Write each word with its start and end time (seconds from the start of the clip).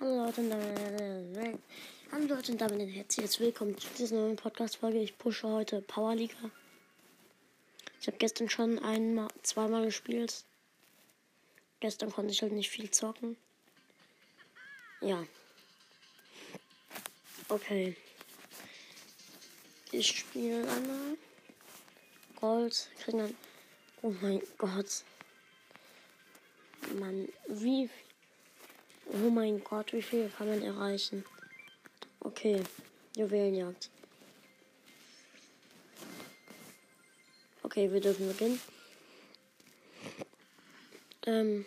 Hallo 0.00 0.24
Leute 0.26 0.40
und 0.40 0.50
damit, 0.50 1.60
Hallo 2.10 2.26
Leute 2.26 2.50
und 2.50 2.60
damit 2.60 2.80
ein 2.80 2.88
herzliches 2.88 3.38
Willkommen 3.38 3.78
zu 3.78 3.86
dieser 3.96 4.16
neuen 4.16 4.34
Podcast-Folge. 4.34 4.98
Ich 4.98 5.16
pushe 5.16 5.46
heute 5.46 5.82
Powerliga. 5.82 6.50
Ich 8.00 8.08
habe 8.08 8.16
gestern 8.16 8.50
schon 8.50 8.80
einmal, 8.80 9.28
zweimal 9.42 9.84
gespielt. 9.84 10.42
Gestern 11.78 12.10
konnte 12.10 12.32
ich 12.32 12.42
halt 12.42 12.52
nicht 12.52 12.70
viel 12.70 12.90
zocken. 12.90 13.36
Ja. 15.00 15.24
Okay. 17.48 17.96
Ich 19.92 20.08
spiele 20.08 20.68
einmal. 20.68 21.16
Gold. 22.40 22.88
Kriegen 22.98 23.18
dann. 23.18 23.36
Oh 24.02 24.12
mein 24.20 24.42
Gott. 24.58 25.04
Mann, 26.98 27.28
wie. 27.46 27.88
Oh 29.12 29.30
mein 29.30 29.62
Gott, 29.62 29.92
wie 29.92 30.02
viel 30.02 30.28
kann 30.30 30.48
man 30.48 30.62
erreichen? 30.62 31.24
Okay, 32.20 32.62
Juwelenjagd. 33.16 33.90
Okay, 37.62 37.92
wir 37.92 38.00
dürfen 38.00 38.28
beginnen. 38.28 38.60
Ähm. 41.26 41.64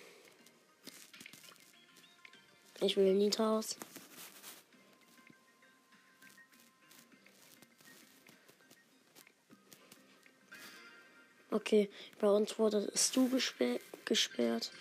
Ich 2.80 2.95
will 2.95 3.13
Nita 3.13 3.58
aus. 3.58 3.75
Okay, 11.49 11.89
bei 12.19 12.30
uns 12.30 12.59
wurde 12.59 12.91
Stu 12.95 13.30
gesperrt. 14.05 14.72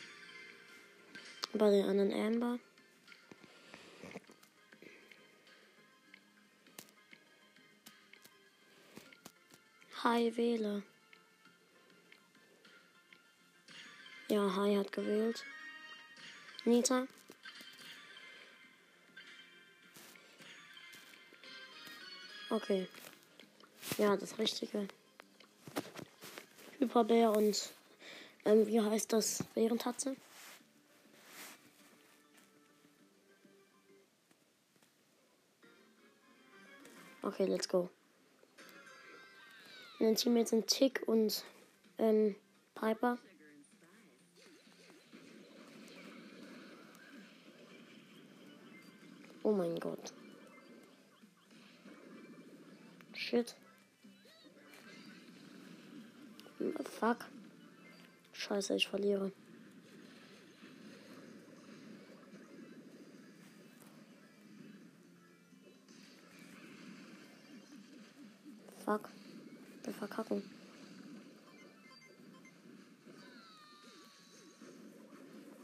Bei 1.59 1.71
den 1.71 1.87
anderen 1.87 2.13
Amber. 2.13 2.59
Hi, 10.05 10.37
wähle. 10.37 10.83
Ja, 14.29 14.55
Hi 14.55 14.77
hat 14.77 14.93
gewählt. 14.93 15.45
Nita. 16.67 17.07
Okay. 22.51 22.87
Ja, 23.97 24.15
das 24.17 24.39
Richtige. 24.39 24.89
Hyperbär 26.79 27.31
und 27.31 27.73
ähm, 28.45 28.67
wie 28.67 28.81
heißt 28.81 29.11
das? 29.15 29.43
Bärentatze? 29.55 30.17
Okay, 37.27 37.47
let's 37.47 37.67
go. 37.67 37.91
In 39.99 40.07
den 40.07 40.15
Teammates 40.15 40.51
sind 40.51 40.69
Tick 40.69 41.03
und 41.09 41.45
ähm, 41.99 42.37
Piper. 42.77 43.19
Oh 49.43 49.51
mein 49.51 49.75
Gott. 49.81 50.13
Shit. 53.13 53.57
Fuck. 56.85 57.25
Scheiße, 58.35 58.77
ich 58.77 58.87
verliere. 58.87 59.33
Fuck. 68.87 69.09
Wir 69.83 69.93
verkacken. 69.93 70.45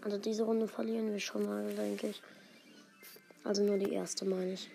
Also 0.01 0.19
diese 0.19 0.43
Runde 0.43 0.67
verlieren 0.67 1.13
wir 1.13 1.21
schon 1.21 1.47
mal, 1.47 1.73
denke 1.73 2.09
ich. 2.09 2.21
Also 3.45 3.63
nur 3.63 3.79
die 3.79 3.93
erste, 3.93 4.25
meine 4.25 4.55
ich. 4.55 4.69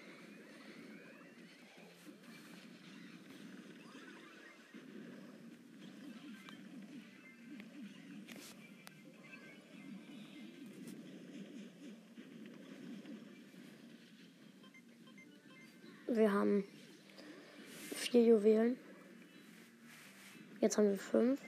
Jetzt 20.68 20.78
haben 20.78 20.90
wir 20.90 20.98
fünf. 20.98 21.40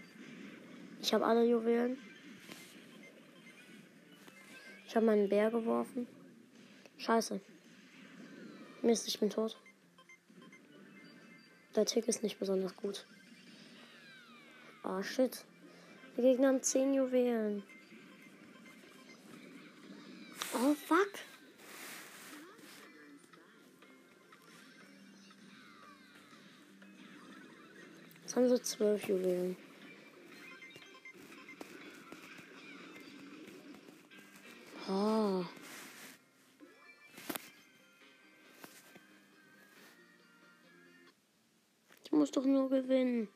Ich 1.02 1.13
habe 1.13 1.25
alle 1.25 1.44
Juwelen. 1.44 1.97
Ich 4.88 4.96
habe 4.96 5.07
meinen 5.07 5.28
Bär 5.28 5.52
geworfen. 5.52 6.07
Scheiße. 6.97 7.41
Mist, 8.81 9.09
ich 9.09 9.19
bin 9.19 9.30
tot. 9.30 9.59
Der 11.75 11.85
Tick 11.85 12.07
ist 12.07 12.24
nicht 12.24 12.40
besonders 12.40 12.74
gut. 12.78 13.06
Oh, 14.85 15.02
shit. 15.02 15.44
Der 16.16 16.24
Gegner 16.24 16.53
hat 16.53 16.63
10 16.63 16.94
Juwelen. 16.94 17.63
Oh, 20.53 20.74
fuck. 20.88 21.12
Jetzt 28.29 28.35
haben 28.35 28.47
sie 28.47 28.62
12 28.62 29.07
Juwelen. 29.07 29.57
Oh. 34.88 35.44
Ich 42.03 42.12
muss 42.12 42.29
doch 42.29 42.45
nur 42.45 42.69
gewinnen. 42.69 43.29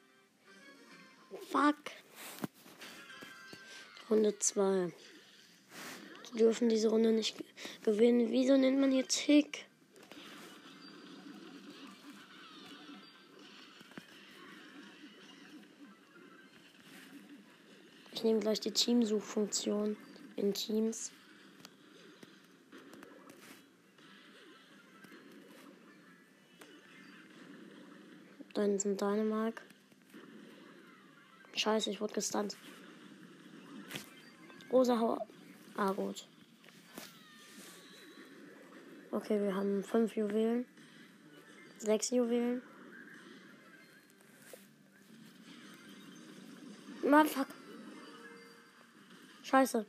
Fuck. 1.50 1.76
Runde 4.12 4.38
2. 4.38 4.94
Sie 6.32 6.38
dürfen 6.38 6.70
diese 6.70 6.90
Runde 6.90 7.12
nicht 7.12 7.44
gewinnen. 7.84 8.30
Wieso 8.30 8.58
nennt 8.58 8.80
man 8.80 8.92
hier 8.92 9.08
Tick? 9.08 9.66
Ich 18.23 18.25
nehme 18.25 18.39
gleich 18.39 18.61
die 18.61 18.72
Teamsuchfunktion 18.72 19.97
in 20.38 20.53
Teams. 20.53 21.11
Dann 28.53 28.79
sind 28.79 29.01
deine 29.01 29.25
Mark. 29.25 29.61
Scheiße, 31.53 31.89
ich 31.89 32.00
wurde 32.00 32.13
gestunt. 32.13 32.56
Rosa 34.72 34.97
Hauer. 34.97 35.28
Ah, 35.75 35.91
gut. 35.91 36.25
Okay, 39.11 39.38
wir 39.41 39.53
haben 39.53 39.84
fünf 39.84 40.16
Juwelen. 40.16 40.66
Sechs 41.78 42.09
Juwelen. 42.11 42.61
Mann, 47.03 47.28
fuck. 47.28 47.47
Scheiße. 49.53 49.86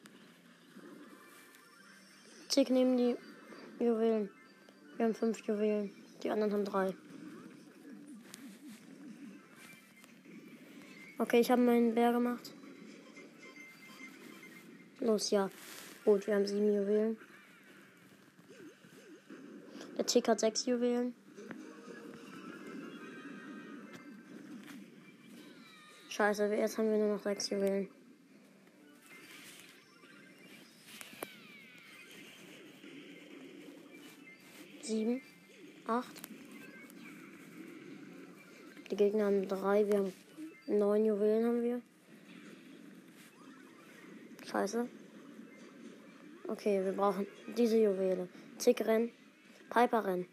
Tick 2.51 2.69
nehmen 2.69 2.99
die 2.99 3.17
Juwelen. 3.83 4.29
Wir 4.99 5.07
haben 5.07 5.15
fünf 5.15 5.39
Juwelen. 5.47 5.91
Die 6.23 6.29
anderen 6.29 6.53
haben 6.53 6.65
drei. 6.67 6.95
Okay, 11.17 11.41
ich 11.41 11.51
habe 11.51 11.63
meinen 11.63 11.95
Bär 11.95 12.13
gemacht. 12.13 12.53
Los, 15.01 15.31
ja. 15.31 15.51
Gut, 16.05 16.27
wir 16.27 16.35
haben 16.35 16.47
sieben 16.47 16.67
Juwelen. 16.67 17.17
Der 19.97 20.05
Tick 20.05 20.29
hat 20.29 20.41
sechs 20.41 20.67
Juwelen. 20.67 21.15
Scheiße, 26.11 26.55
jetzt 26.55 26.77
haben 26.77 26.91
wir 26.91 26.99
nur 26.99 27.15
noch 27.15 27.23
sechs 27.23 27.49
Juwelen. 27.49 27.89
Sieben, 34.95 35.21
acht. 35.89 36.21
Die 38.89 38.95
Gegner 38.95 39.25
haben 39.25 39.49
drei, 39.49 39.85
wir 39.89 39.99
haben 39.99 40.13
Neun 40.69 41.05
Juwelen 41.05 41.45
haben 41.45 41.63
wir. 41.65 41.83
Scheiße. 44.47 44.89
Okay, 46.47 46.85
wir 46.85 46.93
brauchen 46.93 47.27
Diese 47.57 47.77
Juwele. 47.77 48.29
Tick 48.59 48.87
renn. 48.87 49.11
Piper 49.69 50.05
renn. 50.05 50.27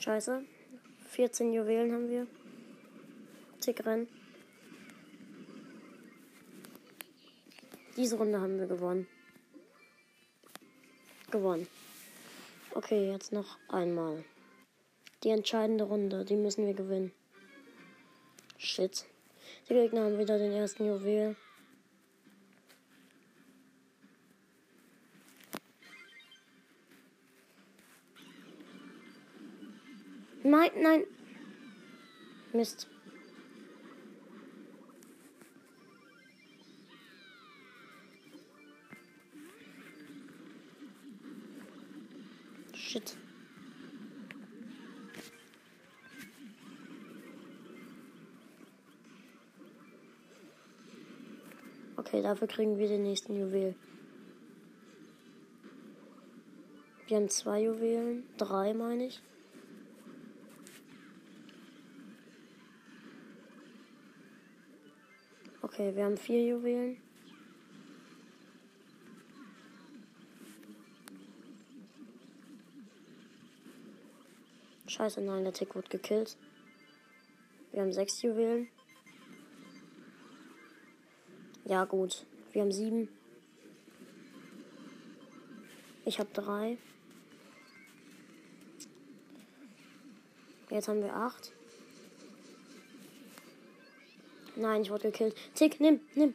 Scheiße. 0.00 0.42
14 1.10 1.52
Juwelen 1.52 1.92
haben 1.92 2.08
wir. 2.08 2.26
Tick 3.60 3.86
renn. 3.86 4.08
Diese 8.00 8.16
Runde 8.16 8.40
haben 8.40 8.58
wir 8.58 8.66
gewonnen. 8.66 9.06
Gewonnen. 11.30 11.68
Okay, 12.72 13.10
jetzt 13.10 13.30
noch 13.30 13.58
einmal. 13.68 14.24
Die 15.22 15.28
entscheidende 15.28 15.84
Runde, 15.84 16.24
die 16.24 16.36
müssen 16.36 16.64
wir 16.64 16.72
gewinnen. 16.72 17.12
Shit. 18.56 19.04
Die 19.68 19.74
Gegner 19.74 20.04
haben 20.04 20.18
wieder 20.18 20.38
den 20.38 20.52
ersten 20.52 20.86
Juwel. 20.86 21.36
Nein, 30.42 30.70
nein. 30.80 31.04
Mist. 32.54 32.88
Okay, 52.20 52.28
dafür 52.28 52.48
kriegen 52.48 52.76
wir 52.76 52.86
den 52.86 53.02
nächsten 53.02 53.34
Juwel. 53.34 53.74
Wir 57.06 57.16
haben 57.16 57.30
zwei 57.30 57.62
Juwelen. 57.62 58.28
Drei, 58.36 58.74
meine 58.74 59.06
ich. 59.06 59.22
Okay, 65.62 65.96
wir 65.96 66.04
haben 66.04 66.18
vier 66.18 66.44
Juwelen. 66.44 66.98
Scheiße, 74.88 75.22
nein, 75.22 75.44
der 75.44 75.54
Tick 75.54 75.74
wurde 75.74 75.88
gekillt. 75.88 76.36
Wir 77.72 77.80
haben 77.80 77.94
sechs 77.94 78.20
Juwelen. 78.20 78.68
Ja, 81.70 81.84
gut. 81.84 82.26
Wir 82.50 82.62
haben 82.62 82.72
sieben. 82.72 83.08
Ich 86.04 86.18
habe 86.18 86.28
drei. 86.32 86.78
Jetzt 90.68 90.88
haben 90.88 91.00
wir 91.00 91.14
acht. 91.14 91.52
Nein, 94.56 94.82
ich 94.82 94.90
wurde 94.90 95.12
gekillt. 95.12 95.36
Tick, 95.54 95.78
nimm, 95.78 96.00
nimm. 96.16 96.34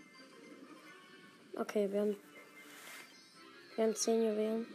Okay, 1.58 1.92
wir 1.92 2.00
haben. 2.00 2.16
Wir 3.76 3.84
haben 3.84 3.96
zehn 3.96 4.24
Juwelen. 4.24 4.66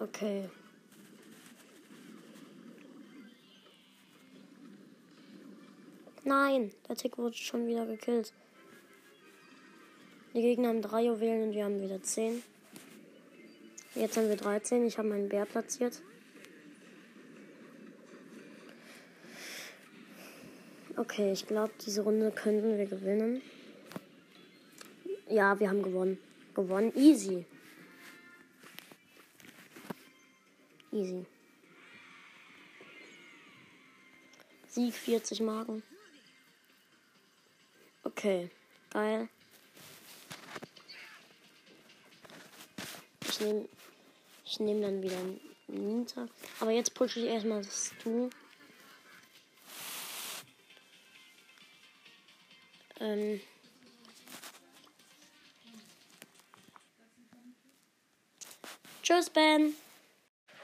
Okay. 0.00 0.48
Nein, 6.32 6.72
der 6.88 6.96
Tick 6.96 7.18
wurde 7.18 7.36
schon 7.36 7.66
wieder 7.66 7.84
gekillt. 7.84 8.32
Die 10.32 10.40
Gegner 10.40 10.68
haben 10.68 10.80
drei 10.80 11.02
Juwelen 11.02 11.42
und 11.42 11.52
wir 11.52 11.66
haben 11.66 11.82
wieder 11.82 12.02
zehn. 12.02 12.42
Jetzt 13.94 14.16
haben 14.16 14.30
wir 14.30 14.36
13. 14.36 14.86
Ich 14.86 14.96
habe 14.96 15.08
meinen 15.08 15.28
Bär 15.28 15.44
platziert. 15.44 16.00
Okay, 20.96 21.32
ich 21.32 21.46
glaube, 21.46 21.74
diese 21.84 22.00
Runde 22.00 22.30
könnten 22.30 22.78
wir 22.78 22.86
gewinnen. 22.86 23.42
Ja, 25.28 25.60
wir 25.60 25.68
haben 25.68 25.82
gewonnen. 25.82 26.16
Gewonnen. 26.54 26.96
Easy. 26.96 27.44
Easy. 30.92 31.26
Sieg 34.68 34.94
40 34.94 35.42
Marken. 35.42 35.82
Okay, 38.14 38.50
geil. 38.90 39.28
Ich 43.28 43.40
nehme 43.40 43.68
ich 44.44 44.60
nehm 44.60 44.82
dann 44.82 45.02
wieder 45.02 45.16
einen 45.16 45.40
Nita. 45.66 46.28
Aber 46.60 46.70
jetzt 46.70 46.94
pushe 46.94 47.20
ich 47.20 47.26
erstmal 47.26 47.62
das 47.62 47.92
Du. 48.04 48.28
Ähm. 53.00 53.40
Tschüss, 59.02 59.30
Ben. 59.30 59.74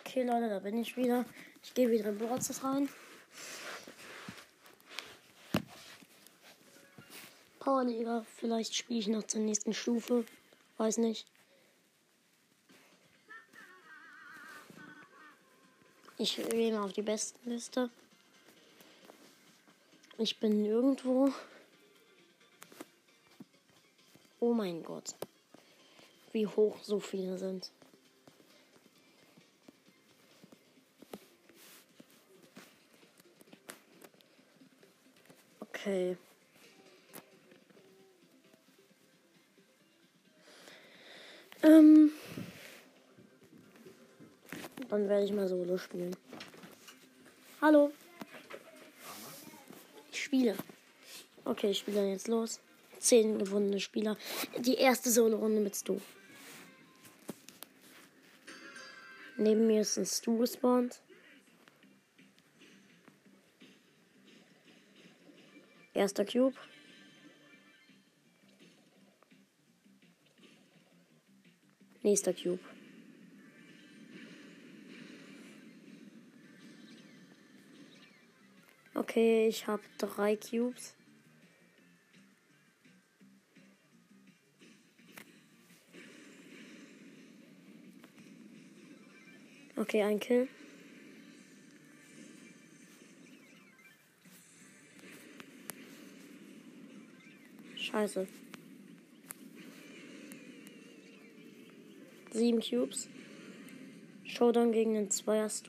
Okay, 0.01 0.23
Leute, 0.23 0.49
da 0.51 0.59
bin 0.59 0.79
ich 0.79 0.97
wieder. 0.97 1.25
Ich 1.63 1.75
gehe 1.75 1.91
wieder 1.91 2.11
in 2.11 2.19
Brawlers 2.19 2.63
rein. 2.63 2.89
Powerliga. 7.59 8.25
Vielleicht 8.37 8.75
spiele 8.75 9.01
ich 9.01 9.09
noch 9.09 9.25
zur 9.25 9.41
nächsten 9.41 9.75
Stufe. 9.75 10.25
Weiß 10.77 10.99
nicht. 10.99 11.27
Ich 16.17 16.37
gehe 16.37 16.73
mal 16.73 16.85
auf 16.85 16.93
die 16.93 17.03
besten 17.03 17.49
Liste. 17.49 17.91
Ich 20.19 20.41
bin 20.41 20.63
nirgendwo. 20.63 21.33
Oh 24.41 24.53
mein 24.53 24.83
Gott. 24.83 25.15
Wie 26.33 26.47
hoch 26.47 26.83
so 26.83 26.99
viele 26.99 27.39
sind. 27.39 27.71
Okay. 35.61 36.17
Dann 44.99 45.09
werde 45.09 45.27
ich 45.27 45.33
mal 45.33 45.47
Solo 45.47 45.79
spielen. 45.79 46.17
Hallo. 47.61 47.93
Ich 50.11 50.25
spiele. 50.25 50.57
Okay, 51.45 51.71
ich 51.71 51.79
spiele 51.79 52.11
jetzt 52.11 52.27
los. 52.27 52.59
Zehn 52.99 53.39
gewonnene 53.39 53.79
Spieler. 53.79 54.17
Die 54.57 54.75
erste 54.75 55.09
Solo-Runde 55.13 55.61
mit 55.61 55.77
Stu. 55.77 56.01
Neben 59.37 59.69
mir 59.69 59.83
ist 59.83 59.99
ein 59.99 60.05
Stu 60.05 60.37
gespawnt. 60.39 61.01
Erster 65.95 66.25
Cube. 66.25 66.57
Nächster 72.03 72.35
Cube. 72.35 72.59
Okay, 79.19 79.49
ich 79.49 79.67
habe 79.67 79.83
drei 79.99 80.37
Cubes. 80.37 80.95
Okay, 89.75 90.05
ein 90.05 90.21
Kill. 90.21 90.47
Scheiße. 97.75 98.29
Sieben 102.31 102.61
Cubes. 102.61 103.09
Showdown 104.23 104.71
gegen 104.71 104.95
den 104.95 105.11
Zweier 105.11 105.43
hast 105.43 105.69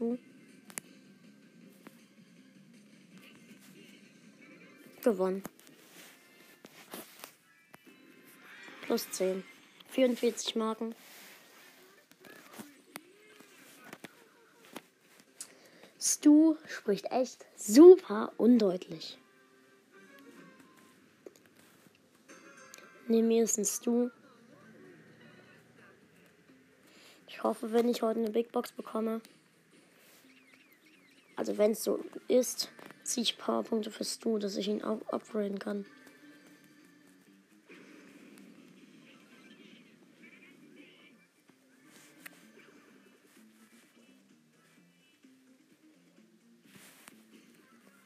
Gewonnen. 5.09 5.41
Plus 8.81 9.09
10. 9.09 9.43
44 9.89 10.55
Marken. 10.55 10.93
Stu 15.99 16.57
spricht 16.67 17.11
echt 17.11 17.43
super 17.57 18.33
undeutlich. 18.37 19.17
Neben 23.07 23.29
mir 23.29 23.45
ist 23.45 23.57
ein 23.57 23.65
Stu. 23.65 24.11
Ich 27.27 27.41
hoffe, 27.41 27.71
wenn 27.71 27.89
ich 27.89 28.03
heute 28.03 28.19
eine 28.19 28.29
Big 28.29 28.51
Box 28.51 28.71
bekomme. 28.71 29.21
Also 31.35 31.57
wenn 31.57 31.71
es 31.71 31.83
so 31.83 31.99
ist, 32.27 32.69
ziehe 33.09 33.23
ich 33.23 33.37
Powerpunkte 33.37 33.89
für 33.89 34.03
Stu, 34.03 34.37
dass 34.37 34.55
ich 34.55 34.67
ihn 34.67 34.83
auch 34.83 35.01
upgraden 35.07 35.57
kann. 35.57 35.85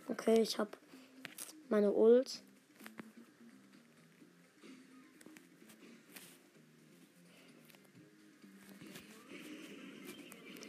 Okay, 0.07 0.41
ich 0.41 0.57
habe 0.57 0.71
meine 1.69 1.91
Ult. 1.91 2.41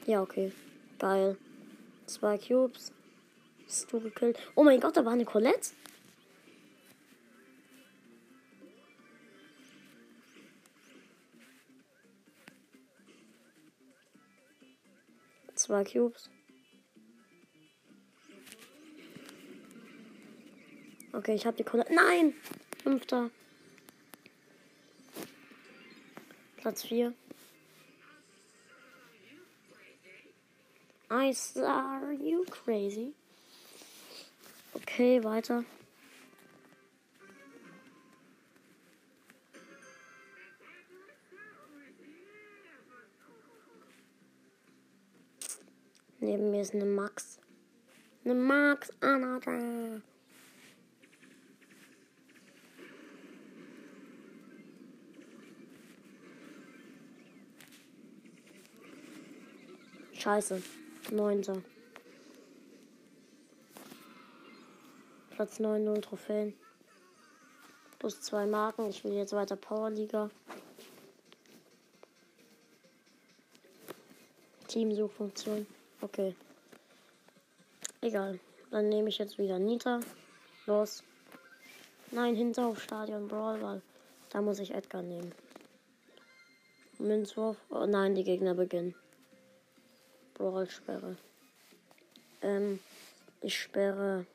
Ja, 0.07 0.23
okay. 0.23 0.51
Geil. 0.99 1.37
Zwei 2.07 2.37
Cubes. 2.37 2.93
Du 3.83 4.01
gekillt? 4.01 4.39
Oh 4.55 4.63
mein 4.63 4.81
Gott, 4.81 4.97
da 4.97 5.05
war 5.05 5.13
eine 5.13 5.25
Colette. 5.25 5.73
Zwei 15.55 15.85
Cubes. 15.85 16.31
Okay, 21.13 21.35
ich 21.35 21.47
habe 21.47 21.57
die 21.57 21.65
Colette. 21.65 21.95
Nein! 21.95 22.35
Fünfter. 22.83 23.31
Platz 26.57 26.83
vier. 26.83 27.15
Ice, 31.11 31.57
are 31.57 32.13
you 32.13 32.45
crazy? 32.45 33.15
Okay, 34.95 35.25
weiter. 35.25 35.65
Neben 46.21 46.53
mir 46.53 46.61
ist 46.61 46.75
eine 46.75 46.85
Max. 46.85 47.41
Eine 48.25 48.37
Max 48.37 48.93
Anata. 49.01 50.01
Scheiße. 60.13 60.63
Neunter. 61.11 61.61
Platz 65.35 65.59
9, 65.59 65.83
0 65.83 66.01
Trophäen. 66.01 66.55
Plus 67.99 68.21
zwei 68.21 68.47
Marken. 68.47 68.89
Ich 68.89 69.03
will 69.03 69.15
jetzt 69.15 69.33
weiter 69.33 69.57
Powerliga. 69.57 70.31
Teamsuchfunktion. 74.69 75.67
Okay. 76.01 76.37
Egal. 78.01 78.39
Dann 78.71 78.89
nehme 78.89 79.09
ich 79.09 79.19
jetzt 79.19 79.37
wieder 79.37 79.59
Nita. 79.59 79.99
Los. 80.67 81.03
Nein, 82.13 82.37
Hinterhof 82.37 82.81
Stadion 82.81 83.27
Brawl, 83.27 83.61
weil 83.61 83.83
da 84.31 84.41
muss 84.41 84.61
ich 84.61 84.73
Edgar 84.73 85.03
nehmen. 85.03 85.33
Münzwurf. 86.99 87.57
Oh 87.71 87.87
nein, 87.87 88.15
die 88.15 88.23
Gegner 88.23 88.55
beginnen. 88.55 88.95
Brawl-Sperre. 90.35 91.17
Ähm, 92.41 92.79
ich 93.41 93.61
sperre. 93.61 94.27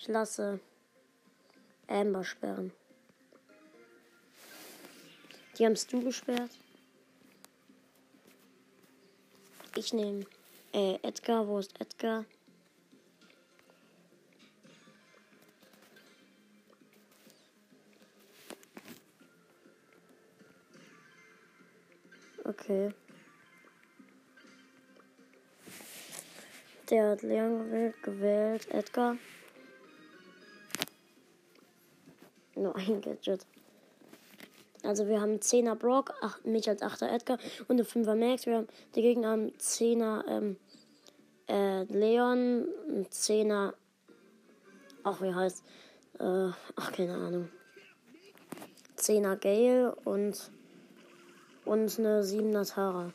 Ich 0.00 0.08
lasse 0.08 0.58
Amber 1.86 2.24
sperren. 2.24 2.72
Die 5.58 5.66
haben 5.66 5.76
du 5.92 6.02
gesperrt. 6.02 6.50
Ich 9.76 9.92
nehme 9.92 10.24
äh, 10.72 10.94
Edgar. 11.02 11.46
Wo 11.46 11.58
ist 11.58 11.78
Edgar? 11.78 12.24
Okay. 22.44 22.94
Der 26.88 27.10
hat 27.10 27.20
Leon 27.20 27.92
gewählt. 28.02 28.66
Edgar. 28.70 29.18
Nur 32.60 32.76
ein 32.76 33.00
Gadget. 33.00 33.46
Also 34.82 35.08
wir 35.08 35.20
haben 35.20 35.36
10er 35.36 35.74
Brock, 35.74 36.12
8, 36.20 36.44
mich 36.44 36.68
als 36.68 36.82
8er 36.82 37.08
Edgar 37.08 37.38
und 37.68 37.76
eine 37.80 37.84
5er 37.84 38.14
Max. 38.14 38.44
Wir 38.44 38.56
haben, 38.56 38.68
die 38.94 39.00
Gegner 39.00 39.28
haben 39.28 39.48
10er 39.58 40.26
ähm, 40.28 40.56
äh, 41.48 41.84
Leon, 41.84 42.66
ein 42.88 43.06
10er, 43.06 43.72
ach 45.04 45.22
wie 45.22 45.34
heißt, 45.34 45.64
äh, 46.18 46.50
ach 46.76 46.92
keine 46.92 47.14
Ahnung. 47.14 47.48
10er 48.98 49.36
Gale 49.36 49.94
und, 50.04 50.50
und 51.64 51.98
eine 51.98 52.22
7er 52.22 52.68
Tara. 52.68 53.10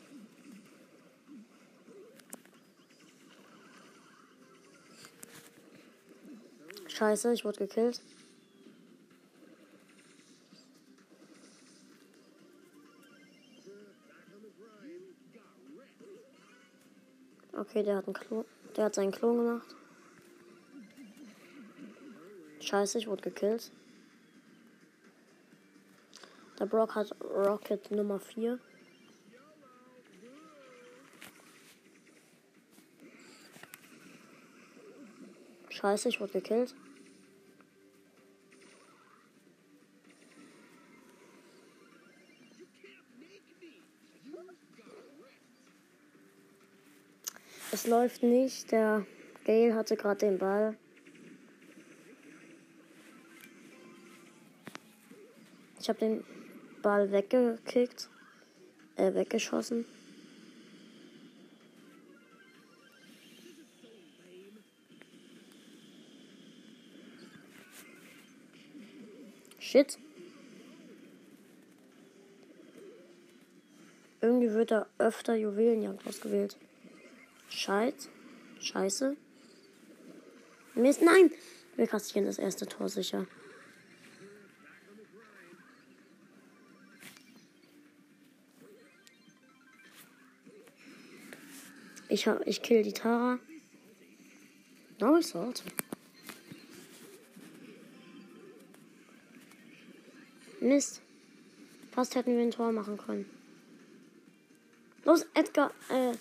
Scheiße, 6.88 7.32
ich 7.32 7.44
wurde 7.44 7.58
gekillt. 7.58 8.00
Okay, 17.58 17.82
der 17.82 17.96
hat 17.96 18.04
einen 18.06 18.14
Klon. 18.14 18.44
Der 18.76 18.84
hat 18.84 18.94
seinen 18.94 19.12
Klon 19.12 19.38
gemacht. 19.38 19.74
Scheiße, 22.60 22.98
ich 22.98 23.06
wurde 23.06 23.22
gekillt. 23.22 23.72
Der 26.58 26.66
Brock 26.66 26.94
hat 26.94 27.14
Rocket 27.22 27.90
Nummer 27.90 28.20
4. 28.20 28.58
Scheiße, 35.70 36.10
ich 36.10 36.20
wurde 36.20 36.32
gekillt. 36.32 36.74
Läuft 47.86 48.24
nicht. 48.24 48.72
Der 48.72 49.06
Gale 49.44 49.76
hatte 49.76 49.96
gerade 49.96 50.18
den 50.18 50.38
Ball. 50.38 50.76
Ich 55.78 55.88
habe 55.88 56.00
den 56.00 56.24
Ball 56.82 57.12
weggekickt. 57.12 58.10
Äh, 58.96 59.14
weggeschossen. 59.14 59.84
Shit. 69.60 69.96
Irgendwie 74.20 74.50
wird 74.50 74.72
da 74.72 74.86
öfter 74.98 75.36
Juwelenjagd 75.36 76.04
ausgewählt. 76.04 76.56
Scheiß. 77.56 78.10
Scheiße. 78.60 79.16
Mist, 80.74 81.00
nein! 81.00 81.30
Wir 81.76 81.86
kassieren 81.86 82.26
das 82.26 82.38
erste 82.38 82.66
Tor 82.66 82.90
sicher. 82.90 83.26
Ich, 92.10 92.28
hab, 92.28 92.46
ich 92.46 92.60
kill 92.60 92.82
die 92.82 92.92
Tara. 92.92 93.38
No, 95.00 95.16
ich 95.16 95.26
sollte. 95.26 95.62
Mist. 100.60 101.00
Fast 101.90 102.14
hätten 102.16 102.36
wir 102.36 102.42
ein 102.42 102.50
Tor 102.50 102.70
machen 102.70 102.98
können. 102.98 103.24
Los, 105.04 105.26
Edgar. 105.32 105.70
Äh, 105.88 106.12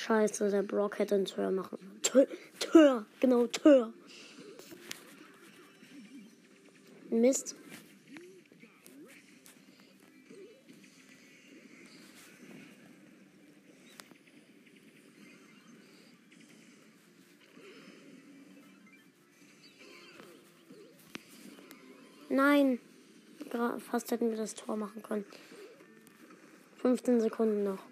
Scheiße, 0.00 0.48
der 0.48 0.62
Brock 0.62 0.98
hätte 0.98 1.14
ein 1.14 1.26
Tür 1.26 1.50
machen. 1.50 1.78
Tür, 2.02 2.26
Tür, 2.58 3.04
genau, 3.20 3.46
Tür. 3.48 3.92
Mist. 7.10 7.54
Nein. 22.30 22.78
Fast 23.90 24.10
hätten 24.12 24.30
wir 24.30 24.38
das 24.38 24.54
Tor 24.54 24.78
machen 24.78 25.02
können. 25.02 25.26
15 26.78 27.20
Sekunden 27.20 27.64
noch. 27.64 27.89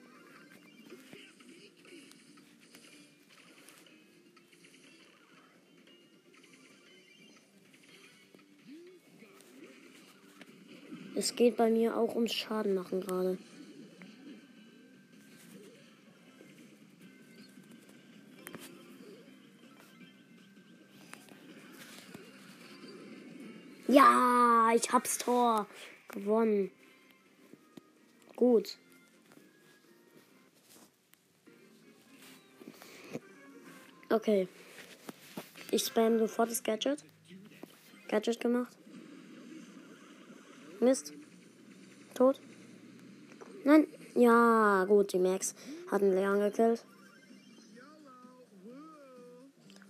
Es 11.18 11.34
geht 11.34 11.56
bei 11.56 11.68
mir 11.68 11.96
auch 11.96 12.14
ums 12.14 12.32
Schaden 12.32 12.76
machen 12.76 13.00
gerade. 13.00 13.38
Ja, 23.88 24.70
ich 24.76 24.92
hab's 24.92 25.18
Tor 25.18 25.66
gewonnen. 26.06 26.70
Gut. 28.36 28.78
Okay. 34.08 34.46
Ich 35.72 35.82
spam 35.82 36.20
sofort 36.20 36.52
das 36.52 36.62
Gadget. 36.62 37.04
Gadget 38.06 38.38
gemacht. 38.38 38.77
Mist. 40.80 41.12
Tot. 42.14 42.40
Nein. 43.64 43.86
Ja, 44.14 44.84
gut, 44.86 45.12
die 45.12 45.18
Max 45.18 45.54
hat 45.90 46.02
einen 46.02 46.14
Leon 46.14 46.40
gekillt. 46.40 46.84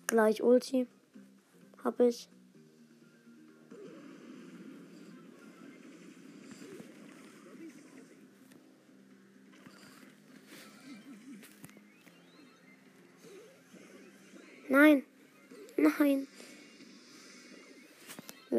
Gleich 0.07 0.43
Ulti. 0.43 0.87
Hab 1.83 1.99
ich. 2.01 2.29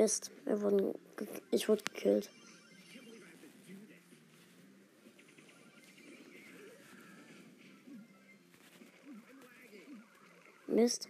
Mist. 0.10 0.32
Wurden 0.48 0.96
ich 1.52 1.70
wurde 1.70 1.84
gekillt. 1.84 2.32
Mist. 10.66 11.10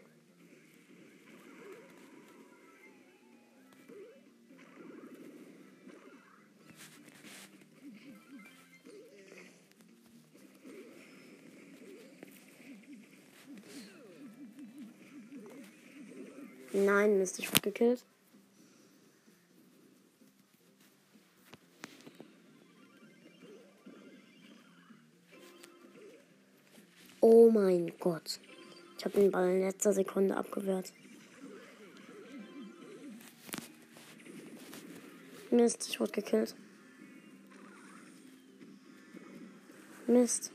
Nein, 16.73 17.17
Mist, 17.17 17.39
ich 17.39 17.49
wurde 17.49 17.61
gekillt. 17.61 18.03
Gott. 28.11 28.39
Ich 28.97 29.05
habe 29.05 29.19
den 29.19 29.29
Ball 29.29 29.51
in 29.51 29.61
letzter 29.61 29.93
Sekunde 29.93 30.35
abgewehrt. 30.35 30.91
Mist, 35.51 35.87
ich 35.87 35.99
wurde 35.99 36.13
gekillt. 36.13 36.55
Mist. 40.07 40.51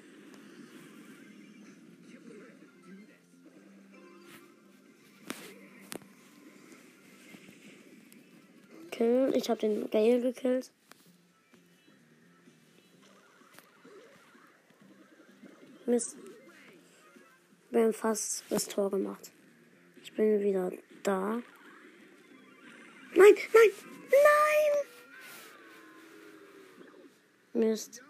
Kill. 8.91 9.33
Ich 9.37 9.49
habe 9.49 9.61
den 9.61 9.89
Gale 9.91 10.21
gekillt. 10.21 10.73
Mist. 15.87 16.17
Fast 17.95 18.45
das 18.51 18.67
Tor 18.67 18.91
gemacht. 18.91 19.31
Ich 20.03 20.13
bin 20.13 20.41
wieder 20.41 20.73
da. 21.05 21.41
Nein, 23.15 23.35
nein, 23.53 23.71
nein! 24.11 24.85
Mist. 27.53 28.03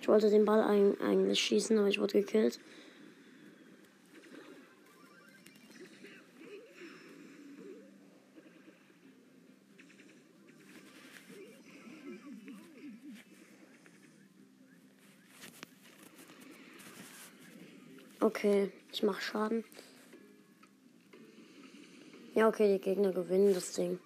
Ich 0.00 0.06
wollte 0.08 0.30
den 0.30 0.44
Ball 0.44 0.62
eigentlich 0.62 1.40
schießen, 1.40 1.76
aber 1.78 1.88
ich 1.88 1.98
wurde 2.00 2.20
gekillt. 2.20 2.60
Okay, 18.36 18.70
ich 18.92 19.02
mach 19.02 19.18
Schaden. 19.18 19.64
Ja, 22.34 22.48
okay, 22.48 22.70
die 22.70 22.84
Gegner 22.84 23.10
gewinnen 23.10 23.54
das 23.54 23.72
Ding. 23.72 23.98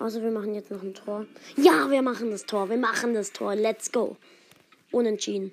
Also 0.00 0.20
wir 0.20 0.32
machen 0.32 0.52
jetzt 0.52 0.72
noch 0.72 0.82
ein 0.82 0.94
Tor. 0.94 1.26
Ja, 1.56 1.88
wir 1.88 2.02
machen 2.02 2.32
das 2.32 2.44
Tor. 2.44 2.68
Wir 2.68 2.76
machen 2.76 3.14
das 3.14 3.32
Tor. 3.32 3.54
Let's 3.54 3.92
go. 3.92 4.16
Unentschieden. 4.90 5.52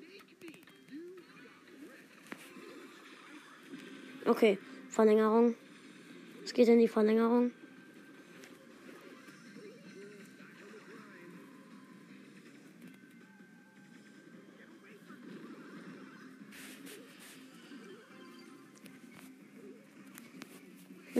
Okay, 4.26 4.58
Verlängerung. 4.88 5.54
Es 6.44 6.52
geht 6.52 6.66
in 6.66 6.80
die 6.80 6.88
Verlängerung. 6.88 7.52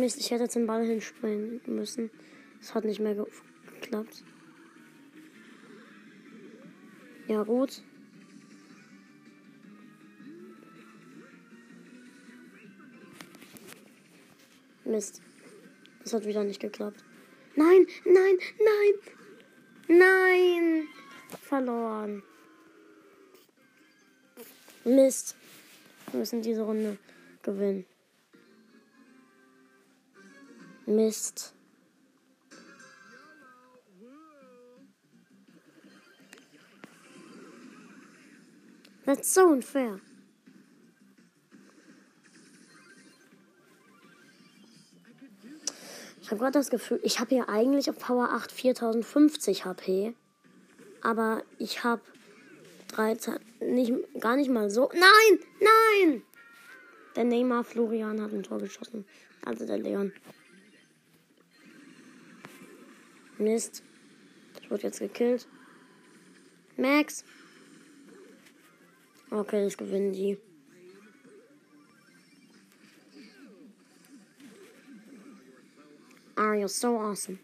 Mist, 0.05 0.21
ich 0.21 0.31
hätte 0.31 0.51
zum 0.51 0.67
Ball 0.67 0.85
hinspringen 0.85 1.63
müssen. 1.65 2.11
Es 2.61 2.75
hat 2.75 2.85
nicht 2.85 3.01
mehr 3.01 3.15
ge 3.15 3.25
geklappt. 3.81 4.23
Ja, 7.27 7.43
gut. 7.43 7.83
Mist. 14.85 15.23
Das 16.03 16.13
hat 16.13 16.27
wieder 16.27 16.45
nicht 16.45 16.61
geklappt. 16.61 17.03
Nein, 17.57 17.87
nein, 18.05 18.37
nein. 18.59 19.99
Nein. 19.99 20.89
Verloren. 21.41 22.23
Mist. 24.85 25.35
Wir 26.11 26.19
müssen 26.21 26.43
diese 26.43 26.61
Runde 26.61 26.99
gewinnen. 27.43 27.87
Mist. 30.87 31.55
That's 39.07 39.35
so 39.35 39.47
unfair. 39.47 40.01
Ich 46.23 46.31
habe 46.31 46.39
gerade 46.39 46.53
das 46.53 46.71
Gefühl, 46.71 47.01
ich 47.03 47.21
habe 47.21 47.29
hier 47.35 47.51
eigentlich 47.51 47.91
auf 47.91 47.99
Power 47.99 48.31
8 48.31 48.51
4050 48.51 49.67
HP. 49.67 50.15
Aber 51.03 51.43
ich 51.59 51.85
habe 51.85 52.01
13, 52.89 53.39
nicht, 53.61 53.93
gar 54.21 54.37
nicht 54.37 54.51
mal 54.51 54.71
so. 54.71 54.89
Nein, 54.95 55.41
nein! 55.61 56.23
Der 57.15 57.25
Neymar 57.25 57.63
Florian 57.63 58.23
hat 58.23 58.33
ein 58.33 58.43
Tor 58.43 58.59
geschossen. 58.59 59.05
Also 59.45 59.67
der 59.67 59.77
Leon. 59.77 60.13
Mist. 63.39 63.83
Ich 64.61 64.71
wurde 64.71 64.85
jetzt 64.85 65.01
gekillt. 65.01 65.49
Max. 66.77 67.25
Okay, 69.31 69.65
das 69.65 69.77
gewinnen 69.77 70.13
die. 70.13 70.39
Ah, 76.37 76.53
you're 76.53 76.69
so 76.69 76.99
awesome. 76.99 77.39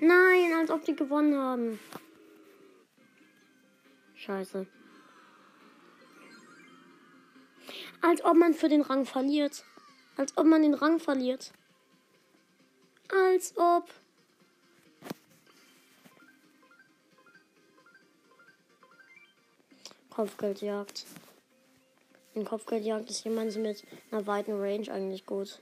Nein, 0.00 0.52
als 0.52 0.70
ob 0.70 0.84
die 0.84 0.96
gewonnen 0.96 1.36
haben. 1.36 1.78
Scheiße. 4.16 4.66
Als 8.02 8.24
ob 8.24 8.36
man 8.36 8.52
für 8.52 8.68
den 8.68 8.82
Rang 8.82 9.06
verliert. 9.06 9.64
Als 10.16 10.36
ob 10.36 10.44
man 10.46 10.62
den 10.62 10.74
Rang 10.74 10.98
verliert. 10.98 11.52
Als 13.08 13.56
ob. 13.56 13.88
Kopfgeldjagd. 20.10 21.06
In 22.34 22.44
Kopfgeldjagd 22.44 23.08
ist 23.08 23.24
jemand 23.24 23.54
mit 23.56 23.84
einer 24.10 24.26
weiten 24.26 24.60
Range 24.60 24.90
eigentlich 24.92 25.24
gut. 25.24 25.60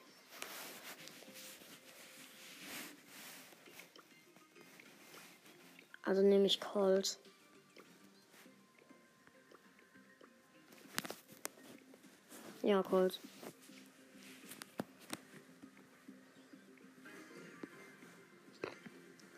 Also 6.02 6.22
nehme 6.22 6.46
ich 6.46 6.60
Colt. 6.60 7.18
Ja, 12.62 12.82
Colt. 12.82 13.20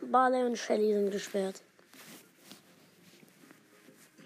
Barley 0.01 0.45
und 0.45 0.59
Shelly 0.59 0.93
sind 0.93 1.11
gesperrt. 1.11 1.63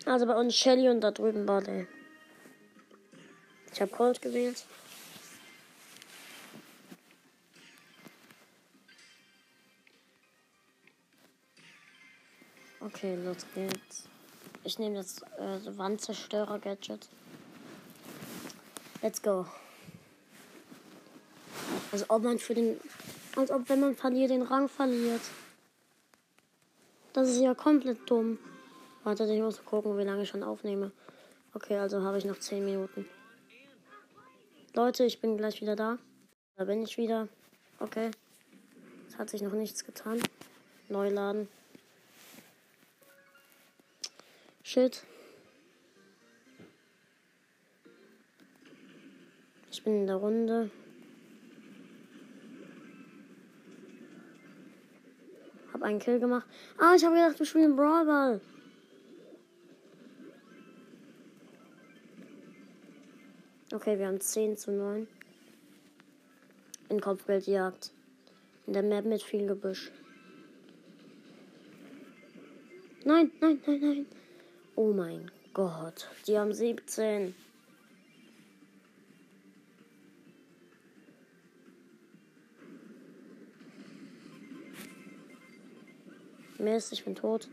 Also 0.04 0.26
bei 0.26 0.35
uns 0.35 0.54
Shelly 0.54 0.88
und 0.88 1.00
da 1.00 1.11
drüben 1.11 1.46
Barley. 1.46 1.87
Ich 3.72 3.80
habe 3.80 3.92
Colt 3.92 4.22
gewählt. 4.22 4.64
Okay, 12.80 13.16
los 13.16 13.44
geht's. 13.54 14.09
Ich 14.64 14.78
nehme 14.78 14.96
das 14.96 15.20
äh, 15.38 15.76
Wandzerstörer-Gadget. 15.76 17.09
Let's 19.02 19.20
go. 19.22 19.46
Als 21.92 22.09
ob 22.11 22.22
man 22.22 22.38
für 22.38 22.54
den. 22.54 22.80
Als 23.37 23.50
ob 23.50 23.68
wenn 23.68 23.80
man 23.80 23.94
verliert, 23.94 24.30
den 24.30 24.42
Rang 24.42 24.68
verliert. 24.68 25.20
Das 27.12 27.28
ist 27.28 27.40
ja 27.40 27.54
komplett 27.54 27.98
dumm. 28.11 28.38
Warte, 29.04 29.24
ich 29.24 29.40
muss 29.40 29.64
gucken, 29.64 29.96
wie 29.96 30.02
lange 30.02 30.22
ich 30.22 30.28
schon 30.28 30.42
aufnehme. 30.42 30.92
Okay, 31.54 31.76
also 31.78 32.02
habe 32.02 32.18
ich 32.18 32.24
noch 32.24 32.38
10 32.38 32.64
Minuten. 32.64 33.09
Leute, 34.74 35.04
ich 35.04 35.20
bin 35.20 35.38
gleich 35.38 35.61
wieder 35.62 35.76
da. 35.76 35.98
Da 36.56 36.64
bin 36.64 36.82
ich 36.82 36.98
wieder. 36.98 37.28
Okay. 37.78 38.11
Es 39.09 39.16
hat 39.16 39.30
sich 39.30 39.40
noch 39.42 39.52
nichts 39.52 39.85
getan. 39.85 40.20
Neu 40.88 41.09
laden. 41.09 41.48
Shit. 44.62 45.02
Bin 49.87 50.01
in 50.01 50.07
der 50.09 50.16
Runde. 50.16 50.70
Hab 55.72 55.83
einen 55.83 56.01
Kill 56.01 56.18
gemacht. 56.18 56.46
Ah, 56.77 56.94
ich 56.96 57.05
habe 57.05 57.14
gedacht, 57.14 57.38
wir 57.38 57.46
spielen 57.46 57.77
Brawlball. 57.77 58.40
Okay, 63.72 63.99
wir 63.99 64.09
haben 64.09 64.20
10 64.20 64.57
zu 64.57 64.72
9. 64.72 65.07
In 66.88 67.01
Kopfgeldjagd. 67.01 67.92
In 68.66 68.72
der 68.72 68.83
Map 68.83 69.05
mit 69.05 69.22
viel 69.22 69.46
Gebüsch. 69.46 69.92
Nein, 73.05 73.31
nein, 73.40 73.61
nein, 73.66 73.81
nein. 73.81 74.07
Oh 74.75 74.92
mein 74.92 75.31
Gott. 75.55 76.09
Die 76.27 76.37
haben 76.37 76.53
17. 76.53 77.35
Mist, 86.59 86.92
ich 86.92 87.05
bin 87.05 87.14
tot. 87.14 87.49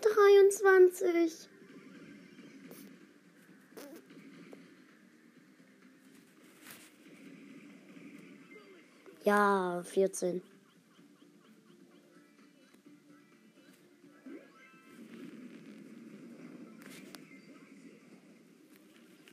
23. 0.00 1.48
Ja, 9.24 9.82
14. 9.84 10.42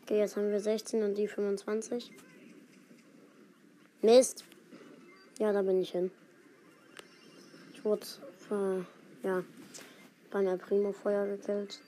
Okay, 0.02 0.18
jetzt 0.18 0.36
haben 0.36 0.50
wir 0.50 0.60
16 0.60 1.04
und 1.04 1.18
die 1.18 1.28
25. 1.28 2.12
Mist. 4.02 4.46
Ja, 5.40 5.54
da 5.54 5.62
bin 5.62 5.80
ich 5.80 5.92
hin 5.92 6.12
wurde 7.84 8.06
äh, 8.52 9.28
ja, 9.28 9.44
bei 10.32 10.40
einer 10.40 10.58
Primo 10.58 10.92
Feuer 10.92 11.28
gekillt. 11.28 11.80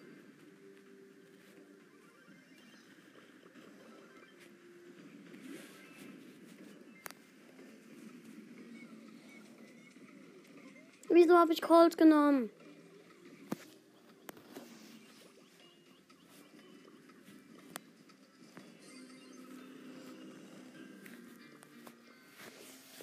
Wieso 11.10 11.38
habe 11.38 11.54
ich 11.54 11.62
Colt 11.62 11.98
genommen? 11.98 12.50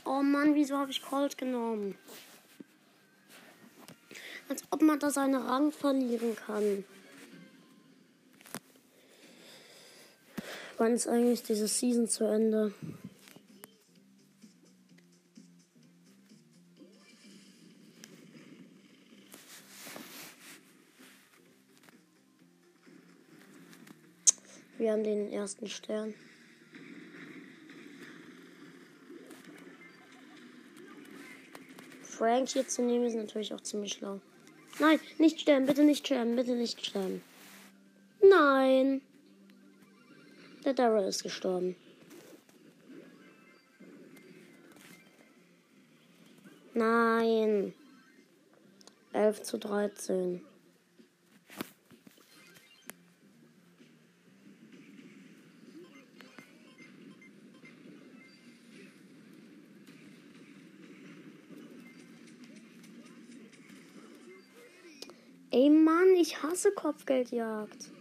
Oh 0.04 0.22
Mann, 0.22 0.54
wieso 0.54 0.76
habe 0.76 0.90
ich 0.90 1.02
Colt 1.02 1.38
genommen? 1.38 1.96
Als 4.52 4.64
ob 4.68 4.82
man 4.82 4.98
da 4.98 5.08
seinen 5.08 5.36
Rang 5.46 5.72
verlieren 5.72 6.36
kann. 6.36 6.84
Wann 10.76 10.92
ist 10.92 11.08
eigentlich 11.08 11.42
diese 11.42 11.66
Season 11.66 12.06
zu 12.06 12.24
Ende? 12.24 12.74
Wir 24.76 24.92
haben 24.92 25.02
den 25.02 25.32
ersten 25.32 25.66
Stern. 25.66 26.12
Frank 32.02 32.50
hier 32.50 32.68
zu 32.68 32.82
nehmen 32.82 33.06
ist 33.06 33.14
natürlich 33.14 33.54
auch 33.54 33.62
ziemlich 33.62 33.94
schlau. 33.94 34.20
Nein, 34.82 34.98
nicht 35.18 35.38
sterben, 35.38 35.66
bitte 35.66 35.84
nicht 35.84 36.04
sterben, 36.04 36.34
bitte 36.34 36.56
nicht 36.56 36.84
sterben. 36.84 37.22
Nein. 38.20 39.00
Der 40.64 40.74
Daryl 40.74 41.06
ist 41.06 41.22
gestorben. 41.22 41.76
Nein. 46.74 47.72
11 49.12 49.42
zu 49.44 49.58
13. 49.58 50.44
Ey 65.54 65.68
Mann, 65.68 66.16
ich 66.16 66.42
hasse 66.42 66.72
Kopfgeldjagd. 66.72 67.92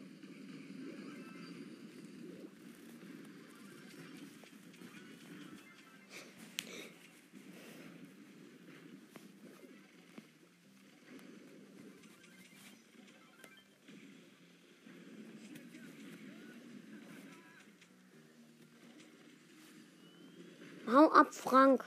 Hau 20.88 21.12
ab, 21.12 21.34
Frank. 21.34 21.84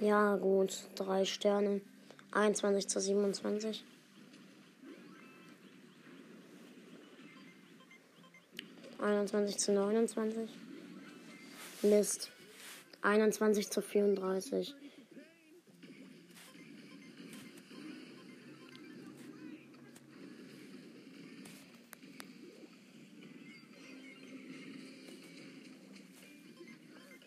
Ja, 0.00 0.36
gut. 0.36 0.88
Drei 0.94 1.26
Sterne. 1.26 1.82
21 2.32 2.88
zu 2.88 3.00
27. 3.00 3.84
21 8.98 9.58
zu 9.58 9.72
29. 9.72 10.48
Mist. 11.82 12.30
21 13.02 13.70
zu 13.70 13.82
34. 13.82 14.74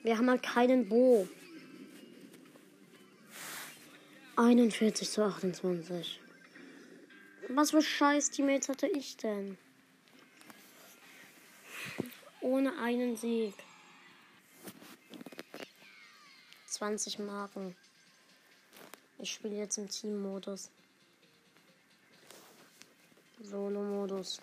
Wir 0.01 0.17
haben 0.17 0.29
halt 0.29 0.43
keinen 0.43 0.89
Bo. 0.89 1.27
41 4.35 5.11
zu 5.11 5.23
28. 5.23 6.19
Was 7.49 7.69
für 7.69 7.83
scheiß 7.83 8.31
Teammates 8.31 8.67
hatte 8.67 8.87
ich 8.87 9.15
denn? 9.17 9.59
Ohne 12.41 12.75
einen 12.79 13.15
Sieg. 13.15 13.53
20 16.65 17.19
Marken. 17.19 17.75
Ich 19.19 19.33
spiele 19.33 19.55
jetzt 19.55 19.77
im 19.77 19.87
Team-Modus. 19.87 20.71
Solo-Modus. 23.39 24.41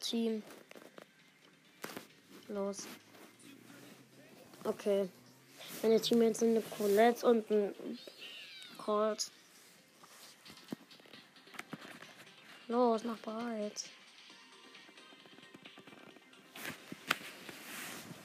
Team. 0.00 0.42
Los. 2.48 2.86
Okay. 4.66 5.08
Meine 5.80 6.00
Teammates 6.00 6.40
sind 6.40 6.50
eine 6.50 6.62
Colette 6.62 7.26
und 7.26 7.48
ein 7.50 7.72
Colt. 8.78 9.30
Los, 12.66 13.04
mach 13.04 13.16
bereit. 13.18 13.84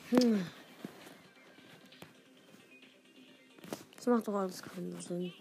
Hm. 0.10 0.48
Das 3.96 4.08
macht 4.08 4.28
doch 4.28 4.34
alles 4.34 4.64
keinen 4.64 5.00
Sinn. 5.00 5.32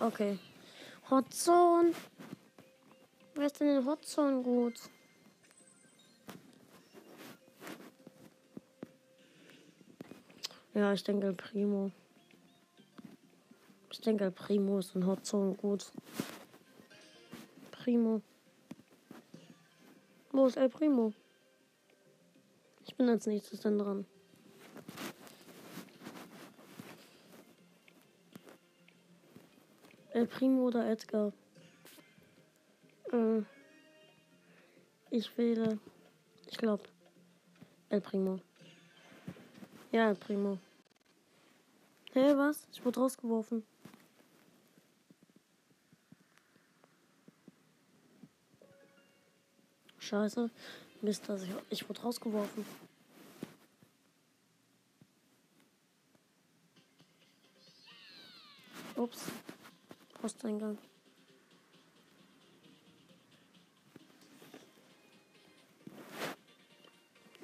Okay. 0.00 0.40
Hotzone. 1.08 1.92
Wer 3.34 3.46
ist 3.46 3.60
denn 3.60 3.76
in 3.76 3.86
Hotzone 3.86 4.42
gut? 4.42 4.74
Ja, 10.74 10.92
ich 10.94 11.04
denke 11.04 11.34
Primo. 11.34 11.90
Ich 13.90 14.00
denke 14.00 14.30
Primo 14.30 14.78
ist 14.78 14.94
in 14.94 15.06
Hotzone 15.06 15.54
gut. 15.54 15.92
Primo. 17.72 18.22
Wo 20.30 20.46
ist 20.46 20.56
El 20.56 20.70
Primo? 20.70 21.12
Ich 22.86 22.96
bin 22.96 23.06
als 23.10 23.26
nächstes 23.26 23.60
dann 23.60 23.78
dran. 23.78 24.06
El 30.14 30.26
Primo 30.26 30.68
oder 30.68 30.90
Edgar? 30.90 31.34
Äh, 33.12 33.42
ich 35.10 35.36
wähle. 35.36 35.78
Ich 36.50 36.56
glaube. 36.56 36.84
El 37.90 38.00
Primo. 38.00 38.40
Ja, 39.92 40.14
Primo. 40.14 40.58
Hä, 42.14 42.20
hey, 42.20 42.36
was? 42.38 42.66
Ich 42.72 42.82
wurde 42.82 42.98
rausgeworfen. 43.00 43.62
Scheiße. 49.98 50.50
Mist, 51.02 51.28
also 51.28 51.44
ich, 51.44 51.52
ich 51.68 51.88
wurde 51.88 52.00
rausgeworfen. 52.00 52.64
Ups. 58.96 59.24
Posteingang. 60.22 60.78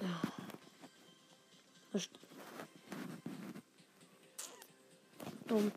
Ja. 0.01 0.21
Dumm. 5.49 5.73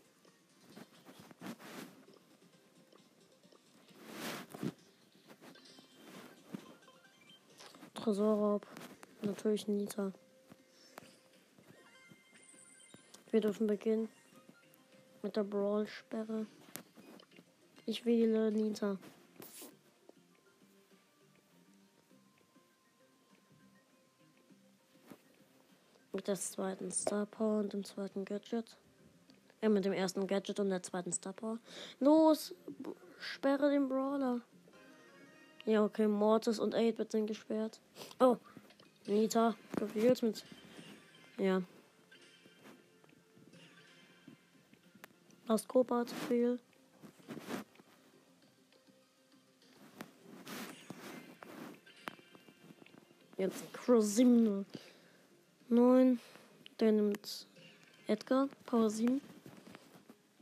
Tresorraub. 7.94 8.68
Natürlich 9.22 9.70
Nita. 9.70 10.12
Wir 13.30 13.40
dürfen 13.40 13.68
beginnen 13.68 14.10
mit 15.22 15.38
der 15.38 15.46
Brawl-Sperre. 15.46 16.48
Ich 17.86 18.06
wähle 18.06 18.52
Nita. 18.52 18.98
Mit 26.12 26.28
der 26.28 26.36
zweiten 26.36 26.92
Star 26.92 27.26
Power 27.26 27.62
und 27.62 27.72
dem 27.72 27.86
zweiten 27.86 28.26
Gadget. 28.26 28.78
Äh, 29.62 29.70
mit 29.70 29.86
dem 29.86 29.94
ersten 29.94 30.26
Gadget 30.28 30.60
und 30.60 30.70
der 30.70 30.82
zweiten 30.82 31.14
Star 31.14 31.34
Power. 31.34 31.60
Los! 32.00 32.54
Sperre 33.20 33.70
den 33.70 33.88
Brawler. 33.88 34.42
Ja, 35.66 35.84
okay, 35.84 36.08
Mortis 36.08 36.58
und 36.58 36.74
8-Bit 36.76 37.12
sind 37.12 37.28
gesperrt. 37.28 37.80
Oh, 38.20 38.38
Nita, 39.06 39.56
gewählt 39.78 40.24
mit. 40.24 40.44
Ja. 41.38 41.62
Last 45.48 45.68
Copa 45.68 46.06
zu 46.06 46.16
viel. 46.16 46.60
Jetzt 53.38 53.72
Cross 53.74 54.16
7. 54.16 54.66
9. 55.70 56.20
Der 56.80 56.92
nimmt 56.92 57.48
Edgar, 58.08 58.50
Power 58.66 58.90
7. 58.90 59.22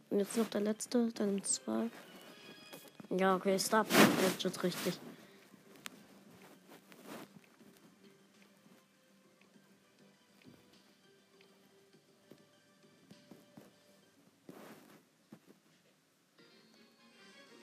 Und 0.09 0.19
jetzt 0.19 0.37
noch 0.37 0.49
der 0.49 0.61
letzte, 0.61 1.11
nimmt 1.19 1.45
2. 1.45 1.89
Ja, 3.11 3.35
okay, 3.35 3.57
Star 3.57 3.85
Gadget 3.85 4.63
richtig. 4.63 4.99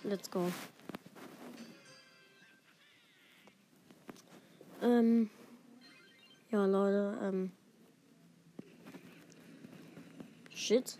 Let's 0.02 0.30
go. 0.30 0.52
Ähm. 4.80 5.30
Ja, 6.52 6.64
Leute, 6.64 7.18
ähm. 7.22 7.50
Shit. 10.54 10.96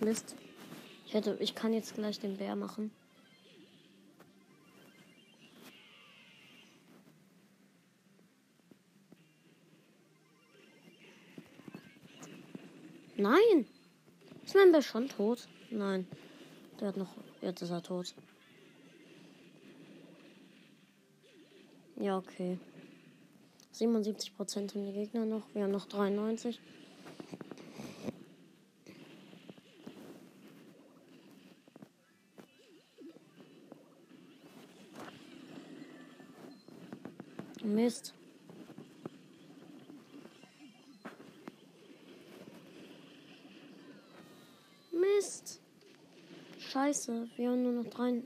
Mist. 0.00 0.34
Ich 1.06 1.14
hätte, 1.14 1.36
ich 1.40 1.54
kann 1.54 1.72
jetzt 1.72 1.94
gleich 1.94 2.20
den 2.20 2.36
Bär 2.36 2.56
machen. 2.56 2.90
Nein! 13.16 13.66
Ist 14.44 14.54
mein 14.54 14.72
Bär 14.72 14.82
schon 14.82 15.08
tot? 15.08 15.46
Nein. 15.70 16.06
Der 16.80 16.88
hat 16.88 16.96
noch. 16.96 17.14
Jetzt 17.42 17.60
ist 17.60 17.70
er 17.70 17.82
tot. 17.82 18.14
Ja, 21.96 22.16
okay. 22.16 22.58
77% 23.74 24.74
haben 24.74 24.86
die 24.86 24.92
Gegner 24.92 25.26
noch. 25.26 25.42
Wir 25.54 25.64
haben 25.64 25.70
noch 25.70 25.86
93. 25.86 26.58
Mist. 37.82 38.12
Mist. 44.92 45.62
Scheiße, 46.58 47.30
wir 47.36 47.48
haben 47.48 47.62
nur 47.62 47.72
noch 47.72 47.88
3, 47.88 48.22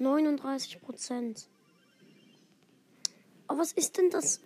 39 0.00 0.80
Prozent. 0.80 1.46
Aber 3.46 3.60
was 3.60 3.70
ist 3.70 3.96
denn 3.96 4.10
das? 4.10 4.40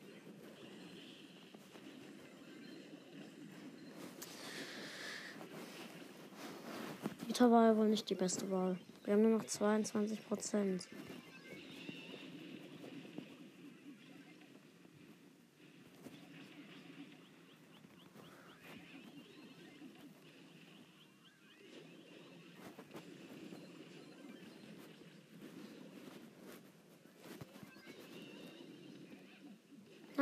Vita 7.27 7.51
war 7.51 7.79
wohl 7.79 7.89
nicht 7.89 8.11
die 8.11 8.15
beste 8.15 8.51
Wahl. 8.51 8.79
Wir 9.05 9.15
haben 9.15 9.23
nur 9.23 9.39
noch 9.39 9.47
22 9.47 10.29
Prozent. 10.29 10.87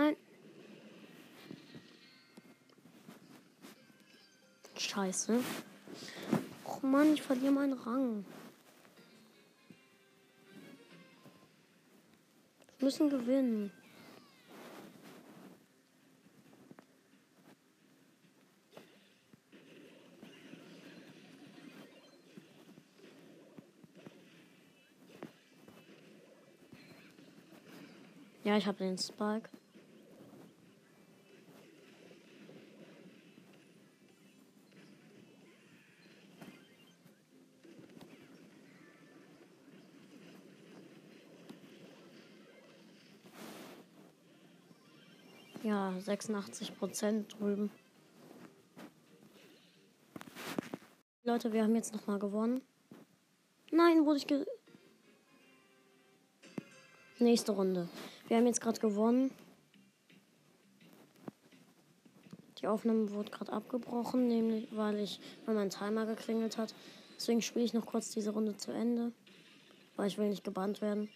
Nein. 0.00 0.16
Scheiße. 5.01 5.43
Och 6.65 6.83
Mann, 6.83 7.15
ich 7.15 7.23
verliere 7.23 7.53
meinen 7.53 7.73
Rang. 7.73 8.23
Wir 12.77 12.85
müssen 12.85 13.09
gewinnen. 13.09 13.73
Ja, 28.45 28.59
ich 28.59 28.67
habe 28.67 28.77
den 28.79 28.99
Spike. 28.99 29.49
Ja, 45.90 46.00
86 46.00 46.79
Prozent 46.79 47.35
drüben. 47.38 47.70
Leute, 51.24 51.53
wir 51.53 51.64
haben 51.64 51.74
jetzt 51.74 51.92
noch 51.92 52.07
mal 52.07 52.18
gewonnen. 52.18 52.61
Nein, 53.72 54.05
wurde 54.05 54.18
ich 54.18 54.26
ge 54.26 54.46
Nächste 57.18 57.53
Runde. 57.53 57.88
Wir 58.29 58.37
haben 58.37 58.46
jetzt 58.46 58.61
gerade 58.61 58.81
gewonnen. 58.81 59.31
Die 62.59 62.66
Aufnahme 62.66 63.11
wurde 63.11 63.31
gerade 63.31 63.53
abgebrochen, 63.53 64.29
nämlich 64.29 64.68
weil 64.76 64.98
ich, 65.00 65.20
weil 65.44 65.55
mein 65.55 65.70
Timer 65.70 66.07
geklingelt 66.07 66.57
hat. 66.57 66.74
Deswegen 67.16 67.42
spiele 67.42 67.64
ich 67.64 67.74
noch 67.74 67.87
kurz 67.87 68.11
diese 68.11 68.31
Runde 68.31 68.57
zu 68.57 68.70
Ende, 68.70 69.12
weil 69.96 70.07
ich 70.07 70.18
will 70.18 70.29
nicht 70.29 70.44
gebannt 70.44 70.81
werden. 70.83 71.09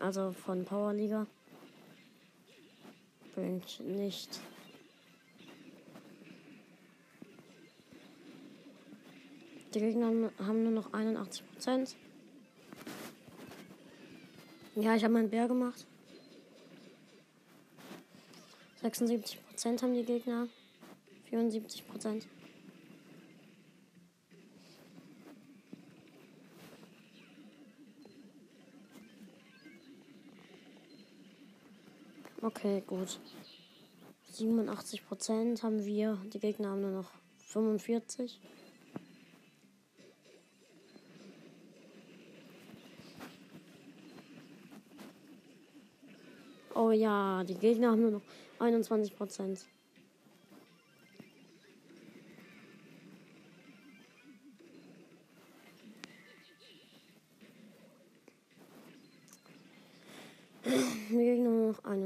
Also 0.00 0.32
von 0.32 0.64
Powerliga. 0.64 1.26
Ich 3.36 3.80
nicht. 3.80 4.40
Die 9.74 9.80
Gegner 9.80 10.30
haben 10.38 10.62
nur 10.62 10.72
noch 10.72 10.94
81 10.94 11.46
Prozent. 11.46 11.96
Ja, 14.74 14.96
ich 14.96 15.04
habe 15.04 15.12
meinen 15.12 15.28
Bär 15.28 15.48
gemacht. 15.48 15.86
76 18.80 19.44
Prozent 19.46 19.82
haben 19.82 19.92
die 19.92 20.04
Gegner. 20.04 20.48
74 21.28 21.86
Okay, 32.42 32.82
gut. 32.86 33.18
87 34.32 35.06
Prozent 35.06 35.62
haben 35.62 35.84
wir. 35.84 36.18
Die 36.32 36.38
Gegner 36.38 36.70
haben 36.70 36.82
nur 36.82 36.90
noch 36.90 37.10
45. 37.38 38.40
Oh 46.74 46.90
ja, 46.90 47.42
die 47.44 47.54
Gegner 47.54 47.92
haben 47.92 48.02
nur 48.02 48.10
noch 48.10 48.22
21 48.58 49.16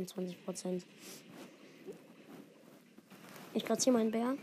25%. 0.07 0.83
Ich 3.55 3.65
platziere 3.65 3.97
meinen 3.97 4.11
Bär. 4.11 4.37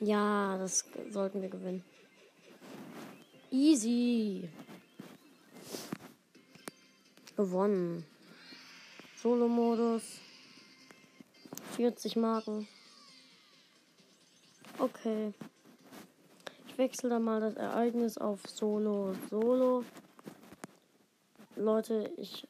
Ja, 0.00 0.56
das 0.58 0.84
sollten 1.10 1.42
wir 1.42 1.48
gewinnen. 1.48 1.84
Easy. 3.50 4.48
Gewonnen. 7.36 8.04
Solo-Modus. 9.16 10.20
40 11.76 12.16
Marken. 12.16 12.68
Okay. 14.78 15.32
Ich 16.68 16.78
wechsle 16.78 17.10
dann 17.10 17.22
mal 17.22 17.40
das 17.40 17.54
Ereignis 17.56 18.16
auf 18.16 18.40
Solo. 18.46 19.14
Solo. 19.28 19.84
Leute, 21.56 22.10
ich 22.16 22.46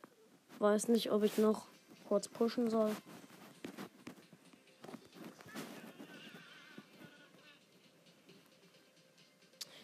weiß 0.61 0.88
nicht, 0.88 1.11
ob 1.11 1.23
ich 1.23 1.38
noch 1.38 1.66
kurz 2.07 2.29
pushen 2.29 2.70
soll. 2.70 2.94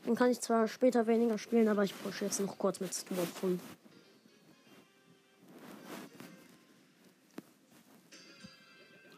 Dann 0.04 0.14
kann 0.14 0.30
ich 0.30 0.40
zwar 0.40 0.68
später 0.68 1.08
weniger 1.08 1.38
spielen, 1.38 1.66
aber 1.68 1.82
ich 1.82 2.00
pushe 2.00 2.24
jetzt 2.24 2.38
noch 2.40 2.58
kurz 2.58 2.78
mit 2.78 2.94
Stuart 2.94 3.26
5. 3.26 3.60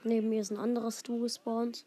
Neben 0.05 0.31
mir 0.31 0.40
ist 0.40 0.51
ein 0.51 0.57
anderer 0.57 0.90
Stu 0.90 1.21
gespawnt. 1.21 1.85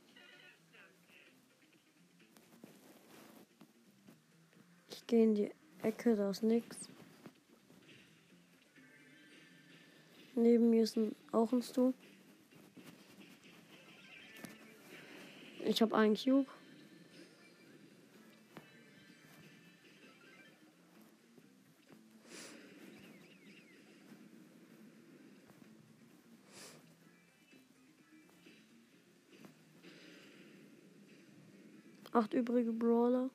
Ich 4.89 5.07
gehe 5.07 5.23
in 5.23 5.33
die 5.33 5.51
Ecke, 5.81 6.15
da 6.15 6.29
ist 6.29 6.43
nix. 6.43 6.91
Neben 10.41 10.71
mir 10.71 10.81
ist 10.81 10.97
ein, 10.97 11.15
auch 11.31 11.53
ein 11.53 11.61
Stu. 11.61 11.93
Ich 15.63 15.83
habe 15.83 15.95
einen 15.95 16.15
Cube. 16.15 16.47
Acht 32.11 32.33
übrige 32.33 32.73
Brawler. 32.73 33.29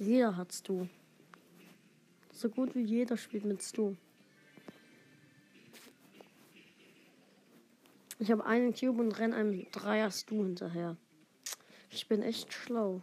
Jeder 0.00 0.36
hat 0.36 0.52
Stu. 0.52 0.88
So 2.32 2.48
gut 2.48 2.74
wie 2.74 2.82
jeder 2.82 3.16
spielt 3.16 3.44
mit 3.44 3.62
Stu. 3.62 3.94
Ich 8.22 8.30
habe 8.30 8.46
einen 8.46 8.72
Cube 8.72 9.02
und 9.02 9.18
renne 9.18 9.34
einem 9.34 9.66
Dreier 9.72 10.08
Stu 10.08 10.44
hinterher. 10.44 10.96
Ich 11.90 12.06
bin 12.06 12.22
echt 12.22 12.52
schlau. 12.52 13.02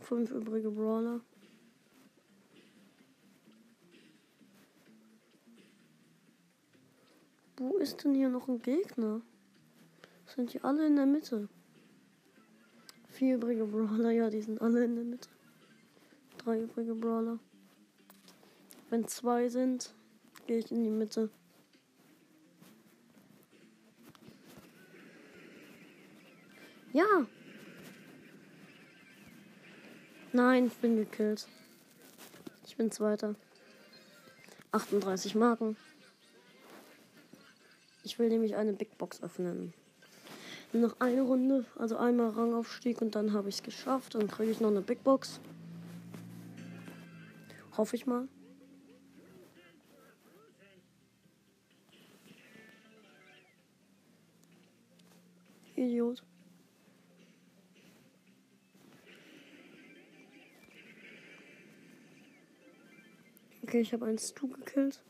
Fünf 0.00 0.30
übrige 0.30 0.70
Brawler. 0.70 1.20
Wo 7.58 7.76
ist 7.76 8.02
denn 8.02 8.14
hier 8.14 8.30
noch 8.30 8.48
ein 8.48 8.62
Gegner? 8.62 9.20
Sind 10.24 10.54
die 10.54 10.64
alle 10.64 10.86
in 10.86 10.96
der 10.96 11.04
Mitte? 11.04 11.46
Vier 13.10 13.34
übrige 13.34 13.66
Brawler, 13.66 14.12
ja, 14.12 14.30
die 14.30 14.40
sind 14.40 14.62
alle 14.62 14.86
in 14.86 14.94
der 14.94 15.04
Mitte. 15.04 15.28
Drei 16.38 16.62
übrige 16.62 16.94
Brawler. 16.94 17.38
Wenn 18.90 19.06
zwei 19.06 19.48
sind, 19.48 19.92
gehe 20.46 20.58
ich 20.58 20.72
in 20.72 20.82
die 20.82 20.90
Mitte. 20.90 21.30
Ja. 26.92 27.26
Nein, 30.32 30.66
ich 30.66 30.74
bin 30.74 30.96
gekillt. 30.96 31.46
Ich 32.66 32.76
bin 32.76 32.90
Zweiter. 32.90 33.34
38 34.72 35.34
Marken. 35.34 35.76
Ich 38.04 38.18
will 38.18 38.28
nämlich 38.28 38.56
eine 38.56 38.72
Big 38.72 38.96
Box 38.96 39.22
öffnen. 39.22 39.74
Noch 40.72 41.00
eine 41.00 41.22
Runde, 41.22 41.64
also 41.76 41.96
einmal 41.96 42.30
Rangaufstieg 42.30 43.00
und 43.00 43.14
dann 43.14 43.32
habe 43.32 43.48
ich 43.48 43.56
es 43.56 43.62
geschafft. 43.62 44.14
Dann 44.14 44.28
kriege 44.28 44.50
ich 44.50 44.60
noch 44.60 44.70
eine 44.70 44.82
Big 44.82 45.02
Box. 45.04 45.40
Hoffe 47.76 47.96
ich 47.96 48.06
mal. 48.06 48.28
Idiot. 55.78 56.24
Okay, 63.62 63.80
ich 63.80 63.92
habe 63.92 64.06
einen 64.06 64.18
Stu 64.18 64.48
gekillt. 64.48 65.04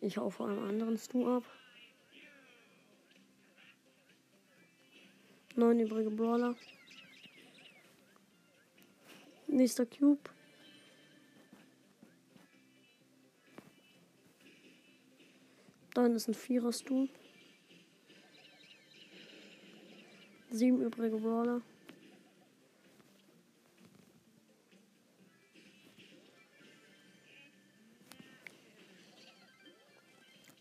Ich 0.00 0.18
hau 0.18 0.30
vor 0.30 0.48
einem 0.48 0.64
anderen 0.64 0.98
Stu 0.98 1.28
ab. 1.28 1.44
Neun 5.54 5.78
übrige 5.78 6.10
Brawler. 6.10 6.56
Nächster 9.46 9.86
Cube. 9.86 10.30
Da 15.94 16.06
ist 16.06 16.26
ein 16.26 16.34
Vierer 16.34 16.72
Stu. 16.72 17.08
Sieben 20.54 20.82
übrige 20.82 21.16
Brawler. 21.16 21.60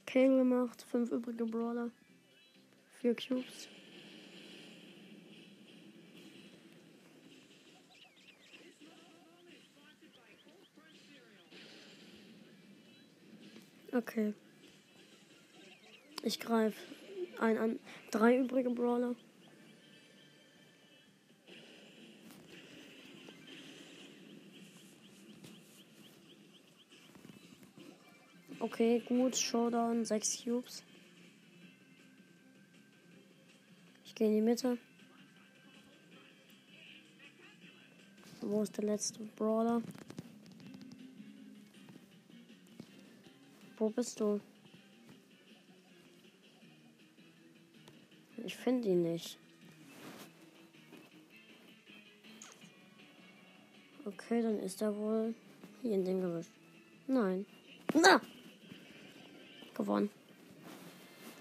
Kill 0.07 0.37
gemacht, 0.37 0.81
fünf 0.89 1.11
übrige 1.11 1.45
Brawler. 1.45 1.91
Vier 3.01 3.15
Cubes. 3.15 3.69
Okay. 13.93 14.33
Ich 16.23 16.39
greife 16.39 16.79
ein 17.39 17.59
an. 17.59 17.79
Drei 18.09 18.39
übrige 18.39 18.71
Brawler. 18.71 19.13
Okay, 28.73 29.03
gut. 29.07 29.35
Showdown. 29.37 30.03
Sechs 30.03 30.43
Cubes. 30.43 30.81
Ich 34.03 34.15
gehe 34.15 34.25
in 34.25 34.33
die 34.33 34.41
Mitte. 34.41 34.79
Wo 38.41 38.63
ist 38.63 38.75
der 38.75 38.85
letzte 38.85 39.19
Brawler? 39.35 39.83
Wo 43.77 43.91
bist 43.91 44.19
du? 44.19 44.41
Ich 48.43 48.55
finde 48.55 48.87
ihn 48.87 49.03
nicht. 49.03 49.37
Okay, 54.03 54.41
dann 54.41 54.57
ist 54.57 54.81
er 54.81 54.97
wohl 54.97 55.35
hier 55.83 55.93
in 55.93 56.03
dem 56.03 56.21
Gebüsch. 56.21 56.49
Nein. 57.05 57.45
Na! 57.93 58.19
Gewonnen. 59.75 60.09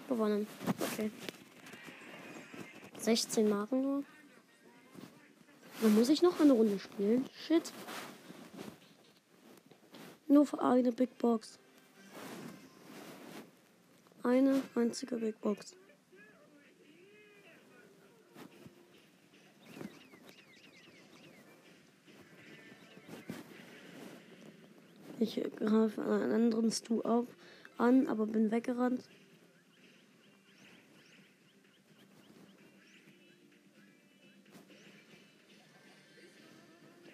Gewonnen. 0.08 0.46
Okay. 0.80 1.10
16 2.98 3.48
Marken 3.48 3.82
nur. 3.82 4.04
Dann 5.80 5.94
muss 5.94 6.08
ich 6.08 6.22
noch 6.22 6.38
eine 6.40 6.52
Runde 6.52 6.78
spielen. 6.78 7.26
Shit. 7.46 7.72
Nur 10.28 10.46
für 10.46 10.62
eine 10.62 10.92
Big 10.92 11.18
Box. 11.18 11.58
Eine 14.22 14.62
einzige 14.74 15.16
Big 15.16 15.40
Box. 15.40 15.74
Ich 25.22 25.40
greife 25.56 26.02
einen 26.02 26.32
anderen 26.32 26.72
Stu 26.72 27.00
auf, 27.02 27.26
an, 27.78 28.06
aber 28.06 28.26
bin 28.26 28.50
weggerannt. 28.50 29.08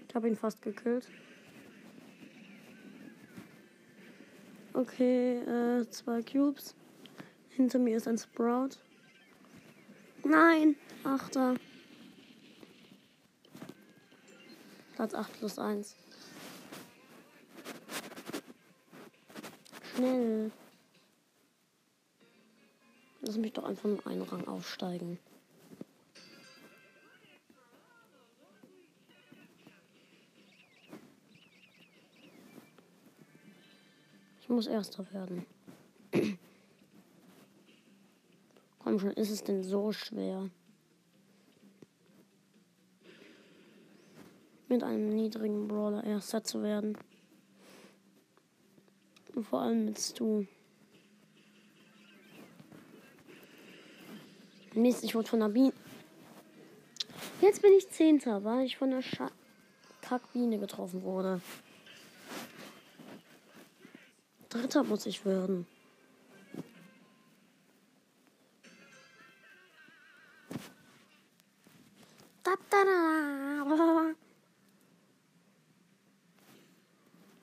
Ich 0.09 0.15
habe 0.15 0.29
ihn 0.29 0.37
fast 0.37 0.63
gekillt. 0.63 1.09
Okay, 4.73 5.39
äh, 5.39 5.89
zwei 5.91 6.23
Cubes. 6.23 6.75
Hinter 7.51 7.79
mir 7.79 7.97
ist 7.97 8.07
ein 8.07 8.17
Sprout. 8.17 8.79
Nein, 10.25 10.77
Achter. 11.05 11.55
Platz 14.95 15.15
8 15.15 15.33
plus 15.39 15.59
1. 15.59 15.97
Schnell. 19.99 20.53
Lass 23.21 23.37
mich 23.37 23.53
doch 23.53 23.65
einfach 23.65 23.89
nur 23.89 24.07
einen 24.07 24.23
Rang 24.23 24.47
aufsteigen. 24.47 25.19
Ich 34.41 34.49
muss 34.49 34.69
erster 34.69 35.13
werden. 35.13 35.45
Komm 38.79 39.01
schon, 39.01 39.11
ist 39.11 39.31
es 39.31 39.43
denn 39.43 39.65
so 39.65 39.91
schwer? 39.91 40.49
Mit 44.69 44.85
einem 44.85 45.09
niedrigen 45.09 45.67
Brawler 45.67 46.05
erster 46.05 46.45
zu 46.45 46.63
werden. 46.63 46.97
Vor 49.43 49.63
allem 49.63 49.85
mit 49.85 49.99
Stu. 49.99 50.45
Mist, 54.75 55.05
ich 55.05 55.15
wurde 55.15 55.29
von 55.29 55.41
der 55.41 55.49
Biene. 55.49 55.73
Jetzt 57.41 57.63
bin 57.63 57.73
ich 57.73 57.89
Zehnter, 57.89 58.43
weil 58.45 58.67
ich 58.67 58.77
von 58.77 58.91
der 58.91 59.03
Scha 59.03 59.31
Kackbiene 60.03 60.59
getroffen 60.59 61.03
wurde. 61.03 61.41
Dritter 64.49 64.83
muss 64.85 65.07
ich 65.07 65.25
werden. 65.25 65.67
Da, 72.43 72.55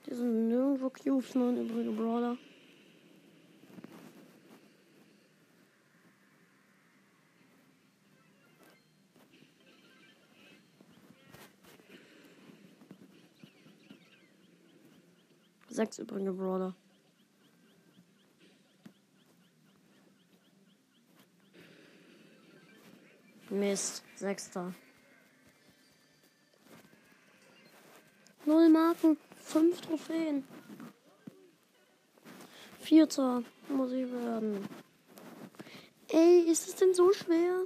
nirgendwo 0.76 0.90
Cubes, 0.90 1.34
nur 1.34 1.48
ein 1.48 1.56
übrige 1.56 1.90
Brawler. 1.90 2.36
Sechs 15.68 15.98
übrige 15.98 16.32
Brawler. 16.32 16.74
Mist, 23.50 24.02
sechster. 24.16 24.74
Null 28.46 28.68
Marken, 28.68 29.16
fünf 29.40 29.80
Trophäen. 29.80 30.46
Vierter 32.78 33.42
muss 33.68 33.90
ich 33.90 34.08
werden. 34.12 34.68
Ey, 36.08 36.42
ist 36.42 36.68
es 36.68 36.76
denn 36.76 36.94
so 36.94 37.12
schwer? 37.12 37.64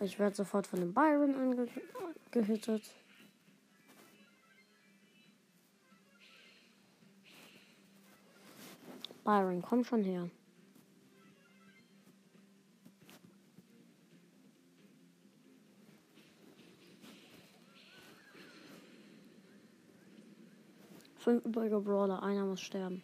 Ich 0.00 0.18
werde 0.18 0.34
sofort 0.34 0.66
von 0.66 0.80
dem 0.80 0.94
Byron 0.94 1.66
angehittet. 2.34 2.82
Byron, 9.22 9.60
komm 9.60 9.84
schon 9.84 10.02
her. 10.02 10.30
Fünf 21.32 21.46
übrige 21.46 21.80
Brawler, 21.80 22.22
einer 22.22 22.44
muss 22.44 22.60
sterben. 22.60 23.02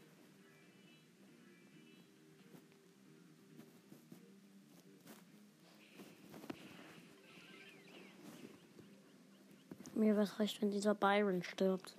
Mir 9.94 10.14
wäre 10.14 10.38
recht, 10.38 10.60
wenn 10.60 10.70
dieser 10.70 10.94
Byron 10.94 11.42
stirbt. 11.42 11.96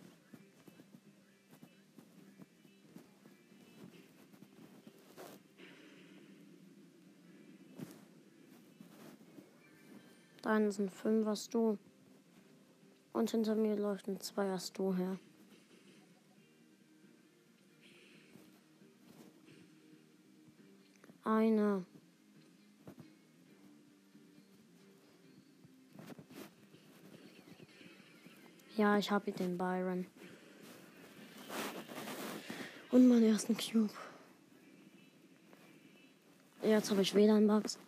Deine 10.43 10.71
sind 10.71 10.91
fünf, 10.91 11.25
was 11.25 11.49
du. 11.49 11.79
Und 13.13 13.31
hinter 13.31 13.55
mir 13.55 13.75
läuft 13.75 14.07
ein 14.07 14.19
Zweier 14.19 14.59
her. 14.93 15.17
ich 28.99 29.09
habe 29.11 29.31
den 29.31 29.57
Byron. 29.57 30.05
Und 32.91 33.07
meinen 33.07 33.23
ersten 33.23 33.55
Cube. 33.55 33.93
Jetzt 36.63 36.91
habe 36.91 37.01
ich 37.01 37.15
wieder 37.15 37.35
einen 37.35 37.47
Bugs. 37.47 37.79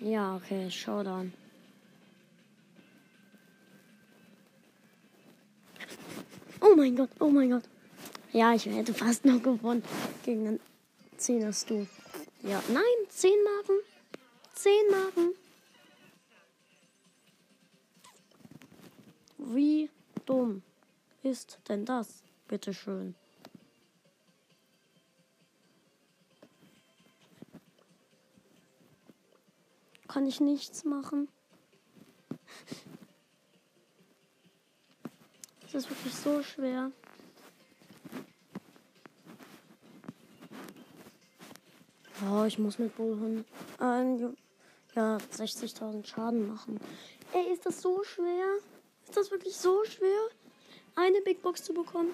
Ja, 0.00 0.36
okay, 0.36 0.70
Showdown. 0.70 1.32
Oh 6.60 6.74
mein 6.76 6.96
Gott, 6.96 7.10
oh 7.20 7.28
mein 7.28 7.50
Gott. 7.50 7.62
Ja, 8.32 8.52
ich 8.54 8.66
hätte 8.66 8.92
fast 8.92 9.24
noch 9.24 9.42
gewonnen 9.42 9.82
gegen 10.24 10.48
einen 10.48 10.60
10 11.22 11.46
hast 11.46 11.70
du. 11.70 11.86
Ja, 12.42 12.60
nein, 12.68 12.82
10 13.08 13.30
Marken. 13.44 13.78
10 14.54 14.72
Marken. 14.90 15.34
Wie 19.38 19.88
dumm 20.26 20.62
ist 21.22 21.60
denn 21.68 21.84
das? 21.84 22.24
Bitte 22.48 22.74
schön. 22.74 23.14
Kann 30.08 30.26
ich 30.26 30.40
nichts 30.40 30.84
machen? 30.84 31.28
Das 35.62 35.84
ist 35.84 35.90
wirklich 35.90 36.14
so 36.14 36.42
schwer. 36.42 36.92
Oh, 42.30 42.44
ich 42.44 42.58
muss 42.58 42.78
mit 42.78 42.94
Bullhund 42.96 43.44
äh, 43.80 44.16
ja, 44.94 45.16
60.000 45.16 46.06
Schaden 46.06 46.46
machen. 46.46 46.78
Ey, 47.32 47.52
ist 47.52 47.66
das 47.66 47.80
so 47.80 48.04
schwer? 48.04 48.58
Ist 49.04 49.16
das 49.16 49.30
wirklich 49.30 49.56
so 49.56 49.84
schwer, 49.84 50.28
eine 50.94 51.20
Big 51.22 51.42
Box 51.42 51.64
zu 51.64 51.74
bekommen? 51.74 52.10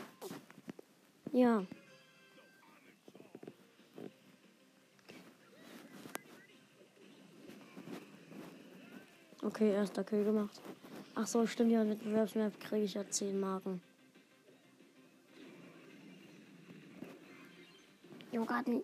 Ja. 1.33 1.65
Okay, 9.43 9.73
erster 9.73 10.05
Kill 10.05 10.25
gemacht. 10.25 10.61
Ach 11.15 11.27
so, 11.27 11.47
stimmt 11.47 11.73
ja, 11.73 11.85
mit 11.85 11.99
Wettbewerbsmap 12.01 12.61
kriege 12.61 12.85
ich 12.85 12.95
ja 12.95 13.09
10 13.09 13.39
Marken. 13.39 13.83
Jo, 18.31 18.45
gerade 18.45 18.83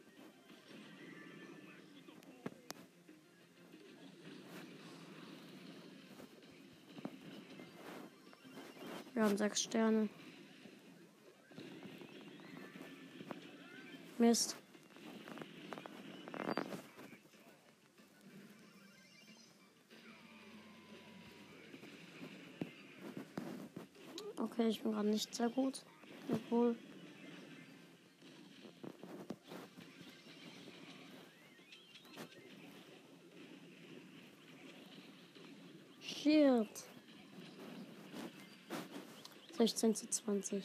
Wir 9.24 9.30
haben 9.30 9.38
sechs 9.38 9.62
Sterne. 9.62 10.10
Mist. 14.18 14.54
Okay, 24.36 24.68
ich 24.68 24.82
bin 24.82 24.92
gerade 24.92 25.08
nicht 25.08 25.34
sehr 25.34 25.48
gut. 25.48 25.82
Obwohl. 26.30 26.76
Shit. 36.02 36.84
16 39.64 39.94
zu 39.94 40.10
20. 40.10 40.62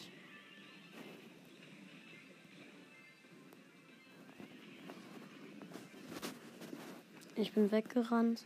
Ich 7.38 7.54
bin 7.54 7.72
weggerannt. 7.72 8.46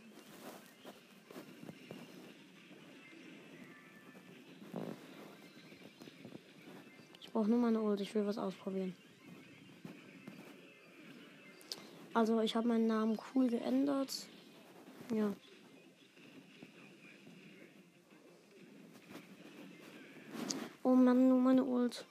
Ich 7.20 7.32
brauche 7.32 7.50
nur 7.50 7.58
meine 7.58 7.80
Ult. 7.82 8.00
Ich 8.00 8.14
will 8.14 8.24
was 8.24 8.38
ausprobieren. 8.38 8.94
Also 12.12 12.40
ich 12.42 12.54
habe 12.54 12.68
meinen 12.68 12.86
Namen 12.86 13.18
cool 13.34 13.48
geändert. 13.48 14.28
Ja. 15.12 15.34
Oh 20.86 20.93
Mann, 21.04 21.28
nur 21.28 21.40
meine 21.40 21.64
Ult. 21.64 22.04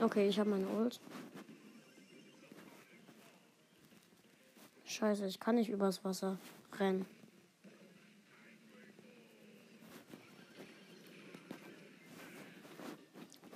Okay, 0.00 0.28
ich 0.28 0.38
habe 0.38 0.50
meine 0.50 0.66
Ult. 0.68 1.00
Scheiße, 4.84 5.26
ich 5.26 5.38
kann 5.38 5.54
nicht 5.54 5.70
übers 5.70 6.04
Wasser 6.04 6.38
rennen. 6.78 7.06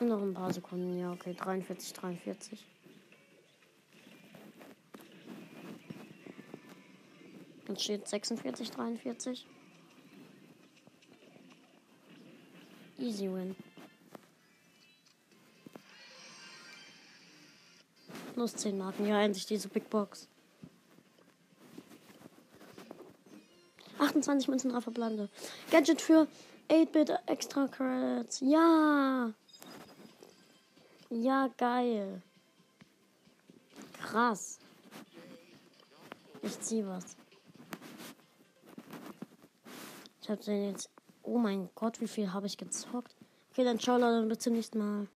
noch 0.09 0.21
ein 0.21 0.35
paar 0.35 0.53
Sekunden. 0.53 0.99
Ja, 0.99 1.13
okay. 1.13 1.35
43, 1.35 1.93
43. 1.93 2.74
Jetzt 7.75 7.83
steht 7.83 8.07
46, 8.07 8.71
43. 8.71 9.47
Easy 13.01 13.25
win. 13.25 13.57
Plus 18.35 18.55
10 18.55 18.79
Marken. 18.79 19.09
Ja, 19.09 19.21
endlich 19.21 19.45
diese 19.47 19.67
Big 19.67 19.91
Box. 19.91 20.29
28 23.99 24.47
Münzen, 24.47 24.71
3 24.71 24.81
verbleibende. 24.81 25.29
Gadget 25.73 26.01
für 26.01 26.29
8-Bit 26.71 27.13
Extra 27.27 27.67
Credits. 27.67 28.39
Ja! 28.39 29.33
Ja, 31.11 31.51
geil. 31.57 32.23
Krass. 34.01 34.61
Ich 36.41 36.61
zieh 36.61 36.87
was. 36.87 37.17
Ich 40.25 40.31
habe 40.31 40.43
den 40.43 40.71
jetzt. 40.71 40.89
Oh 41.23 41.37
mein 41.37 41.69
Gott, 41.75 42.01
wie 42.01 42.09
viel 42.09 42.33
habe 42.33 42.47
ich 42.47 42.57
gezockt? 42.57 43.15
Okay, 43.53 43.63
dann 43.63 43.79
ciao 43.79 43.99
Leute, 43.99 44.27
bis 44.27 44.39
zum 44.39 44.55
nächsten 44.55 44.79
Mal. 44.79 45.07